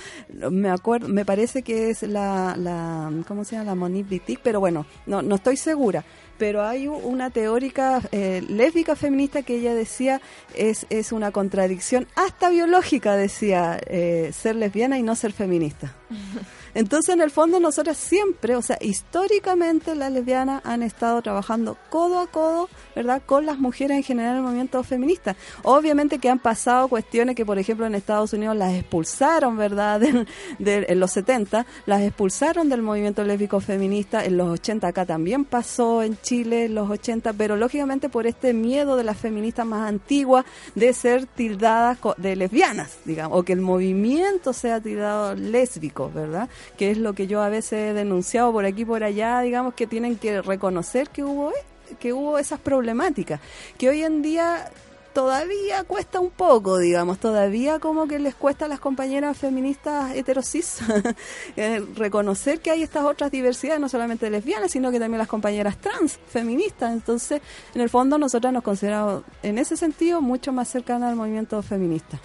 [0.51, 3.75] me acuerdo, me parece que es la, la ¿cómo se llama?
[3.75, 4.05] La
[4.43, 6.05] pero bueno, no, no estoy segura.
[6.39, 10.21] Pero hay una teórica eh, lésbica feminista que ella decía
[10.55, 15.95] es, es una contradicción hasta biológica, decía, eh, ser lesbiana y no ser feminista.
[16.77, 22.21] Entonces, en el fondo, nosotras siempre, o sea, históricamente las lesbianas han estado trabajando codo
[22.21, 25.35] a codo, ¿verdad?, con las mujeres en general en el movimiento feminista.
[25.63, 30.01] Obviamente que han pasado cuestiones que, por ejemplo, en Estados Unidos las expulsaron, ¿verdad?,
[30.59, 35.45] del- en los 70, las expulsaron del movimiento lésbico feminista, en los 80 acá también
[35.47, 39.89] pasó, en Chile, en los 80, pero lógicamente por este miedo de las feministas más
[39.89, 46.49] antiguas de ser tildadas de lesbianas, digamos, o que el movimiento sea tildado lésbico, ¿verdad?
[46.77, 49.75] Que es lo que yo a veces he denunciado por aquí y por allá, digamos,
[49.75, 53.41] que tienen que reconocer que hubo e- que hubo esas problemáticas,
[53.79, 54.71] que hoy en día
[55.13, 60.81] todavía cuesta un poco, digamos, todavía como que les cuesta a las compañeras feministas heterosis
[61.57, 65.79] eh, reconocer que hay estas otras diversidades, no solamente lesbianas, sino que también las compañeras
[65.79, 66.93] trans, feministas.
[66.93, 67.41] Entonces,
[67.75, 72.19] en el fondo, nosotras nos consideramos, en ese sentido, mucho más cercanas al movimiento feminista.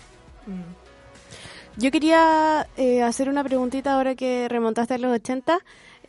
[1.78, 5.60] Yo quería eh, hacer una preguntita ahora que remontaste a los 80.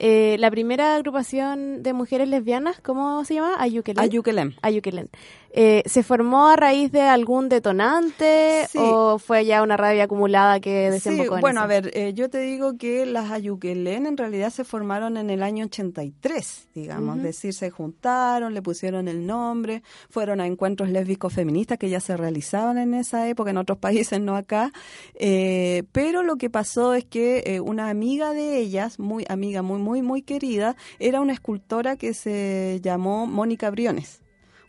[0.04, 3.54] Eh, la primera agrupación de mujeres lesbianas, ¿cómo se llama?
[3.58, 4.02] Ayukelén.
[4.02, 4.54] Ayukelén.
[4.60, 5.08] Ayukelén.
[5.54, 8.78] Eh, ¿Se formó a raíz de algún detonante Sí.
[8.80, 11.64] o fue ya una rabia acumulada que Sí, desembocó en bueno, eso?
[11.64, 15.42] a ver, eh, yo te digo que las Ayukelén en realidad se formaron en el
[15.42, 17.18] año 83, digamos, Ujú.
[17.18, 22.00] es decir, se juntaron, le pusieron el nombre, fueron a encuentros lésbicos feministas que ya
[22.00, 23.78] se realizaban en esa época, en otros
[24.10, 24.72] países, no acá,
[25.14, 29.78] eh, pero lo que pasó es que eh, una amiga de ellas, muy amiga, muy,
[29.78, 34.20] muy, muy querida, era una escultora que se llamó Mónica Briones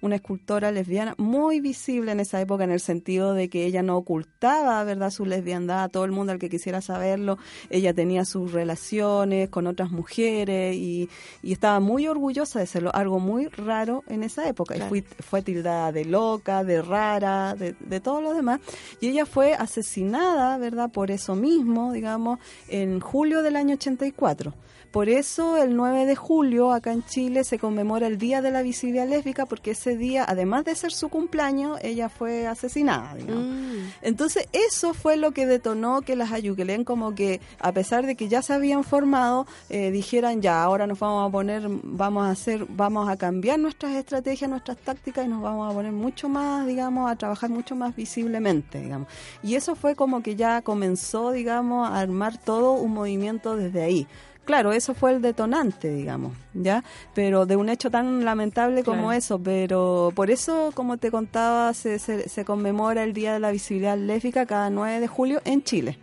[0.01, 3.95] una escultora lesbiana muy visible en esa época en el sentido de que ella no
[3.95, 7.37] ocultaba, ¿verdad?, su lesbiandad a todo el mundo al que quisiera saberlo.
[7.69, 11.07] Ella tenía sus relaciones con otras mujeres y,
[11.41, 14.75] y estaba muy orgullosa de serlo, algo muy raro en esa época.
[14.75, 14.93] Claro.
[14.93, 18.59] Y fui- fue tildada de loca, de rara, de, de todo lo demás.
[18.99, 24.53] Y ella fue asesinada, ¿verdad?, por eso mismo, digamos, en julio del año 84.
[24.93, 28.61] Por eso el 9 de julio acá en Chile se conmemora el Día de la
[28.61, 33.15] Visibilidad Lésbica porque ese día, además de ser su cumpleaños, ella fue asesinada.
[33.15, 33.91] Mm.
[34.03, 38.27] Entonces eso fue lo que detonó que las Ayukelén como que a pesar de que
[38.27, 42.67] ya se habían formado, eh, dijeran ya, ahora nos vamos a poner, vamos a hacer,
[42.69, 47.09] vamos a cambiar nuestras estrategias, nuestras tácticas y nos vamos a poner mucho más, digamos,
[47.09, 49.07] a trabajar mucho más visiblemente, digamos.
[49.41, 54.07] Y eso fue como que ya comenzó, digamos, a armar todo un movimiento desde ahí.
[54.45, 56.83] Claro, eso fue el detonante, digamos, ¿ya?
[57.15, 59.11] Pero de un hecho tan lamentable como Claro.
[59.13, 63.51] eso, pero por eso, como te contaba, se, se, se conmemora el Día de la
[63.51, 65.97] Visibilidad Lésbica cada 9 de julio en Chile.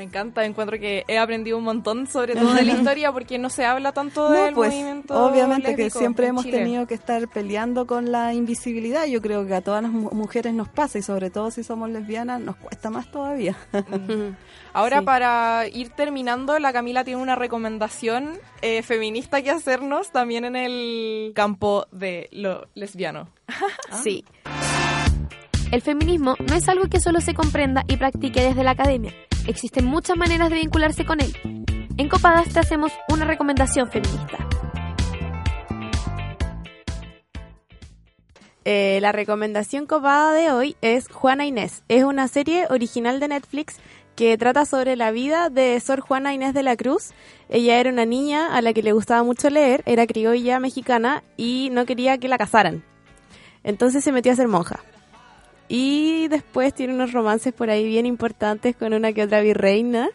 [0.00, 3.50] Me encanta, encuentro que he aprendido un montón sobre todo de la historia porque no
[3.50, 6.56] se habla tanto No, del pues, movimiento obviamente que siempre hemos Chile.
[6.56, 9.04] tenido que estar peleando con la invisibilidad.
[9.04, 11.90] Yo creo que a todas las mu- mujeres nos pasa y sobre todo si somos
[11.90, 13.54] lesbianas nos cuesta más todavía.
[14.72, 15.04] Ahora Sí.
[15.04, 21.32] para ir terminando, la Camila tiene una recomendación eh, feminista que hacernos también en el
[21.34, 23.28] campo de lo lesbiano.
[24.02, 24.24] Sí.
[25.72, 29.12] El feminismo no es algo que solo se comprenda y practique desde la academia.
[29.50, 31.34] Existen muchas maneras de vincularse con él.
[31.96, 34.38] En Copadas te hacemos una recomendación feminista.
[38.64, 41.82] Eh, la recomendación copada de hoy es Juana Inés.
[41.88, 43.78] Es una serie original de Netflix
[44.14, 47.10] que trata sobre la vida de Sor Juana Inés de la Cruz.
[47.48, 51.70] Ella era una niña a la que le gustaba mucho leer, era criolla mexicana y
[51.72, 52.84] no quería que la casaran.
[53.64, 54.78] Entonces se metió a ser monja.
[55.72, 60.10] Y después tiene unos romances por ahí bien importantes con una que otra virreina.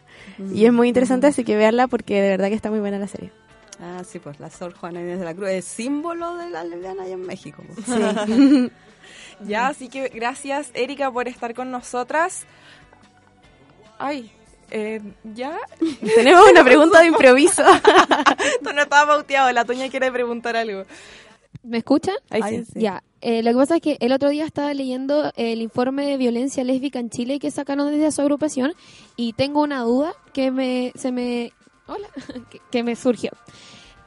[0.52, 3.08] Y es muy interesante, así que veanla porque de verdad que está muy buena la
[3.08, 3.32] serie.
[3.80, 7.04] Ah, sí, pues la Sor Juana Inés de la Cruz es símbolo de la lesbiana
[7.04, 7.62] allá en México.
[7.66, 7.86] pues.
[7.86, 8.70] Sí.
[9.40, 12.46] Ya, así que gracias Erika por estar con nosotras.
[13.98, 14.32] Ay,
[14.70, 15.58] eh, ya.
[16.14, 17.62] Tenemos una pregunta de improviso.
[18.56, 20.84] Esto no estaba pauteado, la Toña quiere preguntar algo.
[21.62, 22.16] ¿Me escuchan?
[22.30, 22.80] Ahí sí.
[22.80, 26.16] Ya, eh, lo que pasa es que el otro día estaba leyendo el informe de
[26.16, 28.72] violencia lésbica en Chile que sacaron desde su agrupación
[29.16, 31.52] y tengo una duda que me se me
[31.88, 32.06] hola
[32.70, 33.32] que, me surgió.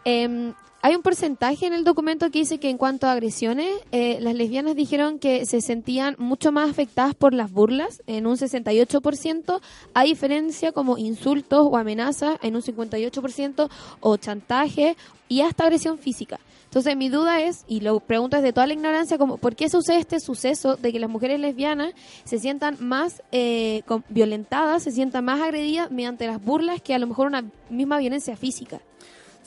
[0.05, 4.19] Em, hay un porcentaje en el documento que dice que en cuanto a agresiones, eh,
[4.21, 9.59] las lesbianas dijeron que se sentían mucho más afectadas por las burlas, en un 68%,
[9.93, 14.95] a diferencia como insultos o amenazas, en un 58%, o chantaje
[15.27, 16.39] y hasta agresión física.
[16.69, 19.97] Entonces mi duda es, y lo pregunto desde toda la ignorancia, como ¿por qué sucede
[19.97, 21.93] este suceso de que las mujeres lesbianas
[22.25, 27.07] se sientan más eh, violentadas, se sientan más agredidas mediante las burlas que a lo
[27.07, 28.81] mejor una misma violencia física?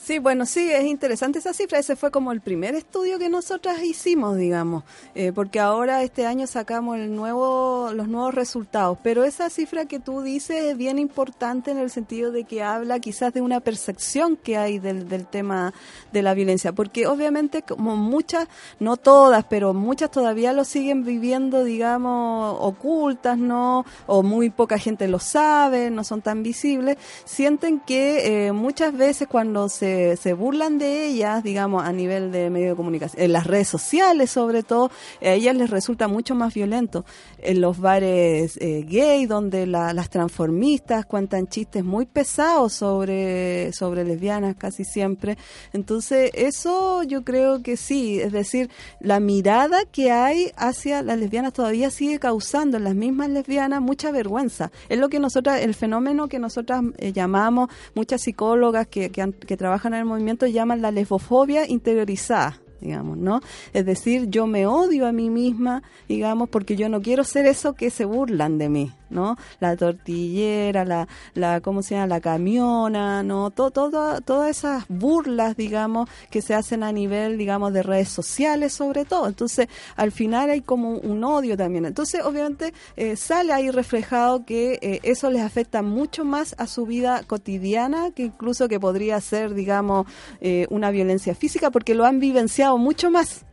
[0.05, 1.79] Sí, bueno, sí, es interesante esa cifra.
[1.79, 4.83] Ese fue como el primer estudio que nosotras hicimos, digamos,
[5.15, 8.97] eh, porque ahora este año sacamos el nuevo, los nuevos resultados.
[9.01, 12.99] Pero esa cifra que tú dices es bien importante en el sentido de que habla
[12.99, 15.73] quizás de una percepción que hay del, del tema
[16.11, 18.49] de la violencia, porque obviamente como muchas,
[18.81, 23.85] no todas, pero muchas todavía lo siguen viviendo, digamos, ocultas, ¿no?
[24.05, 29.29] O muy poca gente lo sabe, no son tan visibles, sienten que eh, muchas veces
[29.29, 33.45] cuando se, se burlan de ellas, digamos, a nivel de medio de comunicación, en las
[33.47, 34.91] redes sociales sobre todo,
[35.21, 37.05] a ellas les resulta mucho más violento.
[37.39, 44.05] En los bares eh, gay, donde la- las transformistas cuentan chistes muy pesados sobre, sobre
[44.05, 45.37] lesbianas casi siempre.
[45.73, 48.69] Entonces, eso yo creo que sí, es decir,
[49.01, 54.11] la mirada que hay hacia las lesbianas todavía sigue causando en las mismas lesbianas mucha
[54.11, 54.71] vergüenza.
[54.87, 59.33] Es lo que nosotras, el fenómeno que nosotras eh, llamamos, muchas psicólogas que, que, han-
[59.33, 63.39] que trabajan en el movimiento llaman la lesbofobia interiorizada digamos, ¿no?
[63.73, 67.73] Es decir, yo me odio a mí misma, digamos, porque yo no quiero ser eso
[67.73, 69.37] que se burlan de mí, ¿no?
[69.59, 72.07] La tortillera, la, la ¿cómo se llama?
[72.07, 73.51] La camiona, ¿no?
[73.51, 78.73] Todo, todo, todas esas burlas, digamos, que se hacen a nivel, digamos, de redes sociales
[78.73, 79.27] sobre todo.
[79.27, 81.85] Entonces, al final hay como un odio también.
[81.85, 86.85] Entonces, obviamente, eh, sale ahí reflejado que eh, eso les afecta mucho más a su
[86.85, 90.07] vida cotidiana que incluso que podría ser, digamos,
[90.41, 93.45] eh, una violencia física, porque lo han vivenciado mucho más.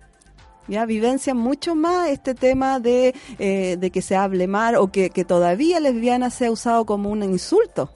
[0.69, 5.11] Ya vivencian mucho más este tema de, eh, de que se hable mal o que,
[5.11, 7.91] que todavía lesbiana sea usado como un insulto.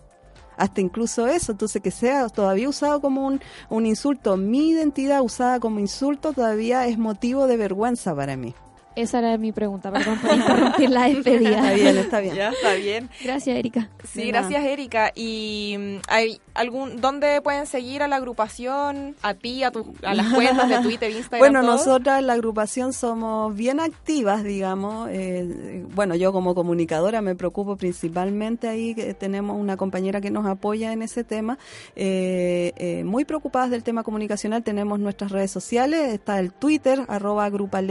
[0.56, 5.58] Hasta incluso eso, entonces que sea todavía usado como un, un insulto, mi identidad usada
[5.60, 8.54] como insulto todavía es motivo de vergüenza para mí.
[8.96, 11.58] Esa era mi pregunta, perdón por interrumpir la despedida.
[11.58, 12.34] Está bien, está bien.
[12.36, 13.10] Ya, está bien.
[13.22, 13.88] Gracias, Erika.
[14.04, 14.48] Sí, De nada.
[14.48, 15.12] gracias Erika.
[15.14, 20.14] ¿Y mm, hay algún dónde pueden seguir a la agrupación, a ti, a, tu, a
[20.14, 21.40] las cuentas de Twitter, Instagram?
[21.40, 21.72] Bueno, todo?
[21.72, 25.08] nosotras en la agrupación somos bien activas, digamos.
[25.10, 30.46] eh, bueno, yo como comunicadora me preocupo principalmente ahí, que tenemos una compañera que nos
[30.46, 31.58] apoya en ese tema.
[31.96, 37.44] eh, eh, muy preocupadas del tema comunicacional, tenemos nuestras redes sociales, está el Twitter, arroba
[37.44, 37.82] Agrupa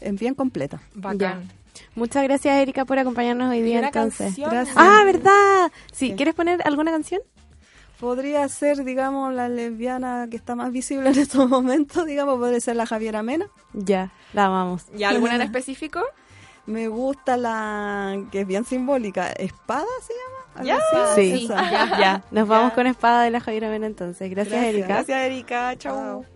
[0.00, 0.80] es bien completa.
[0.94, 1.48] Bacán.
[1.94, 4.26] Muchas gracias, Erika, por acompañarnos hoy día entonces.
[4.28, 4.50] canción.
[4.50, 4.76] Gracias.
[4.78, 5.70] Ah, ¿verdad?
[5.92, 7.20] Sí, ¿quieres poner alguna canción?
[8.00, 12.76] Podría ser, digamos, la lesbiana que está más visible en estos momentos, digamos, podría ser
[12.76, 13.46] la Javiera Mena.
[13.72, 14.84] Ya, la amamos.
[14.96, 16.00] ¿Y alguna en específico?
[16.66, 20.36] Me gusta la que es bien simbólica, Espada se llama.
[20.56, 21.14] ¿Algo Ya?
[21.14, 22.24] Sí, ya, ya.
[22.30, 24.30] Nos vamos con Espada de la Javiera Mena entonces.
[24.30, 24.74] Gracias, Gracias.
[24.74, 24.88] Erika.
[24.88, 25.76] Gracias, Erika.
[25.76, 26.35] Chau.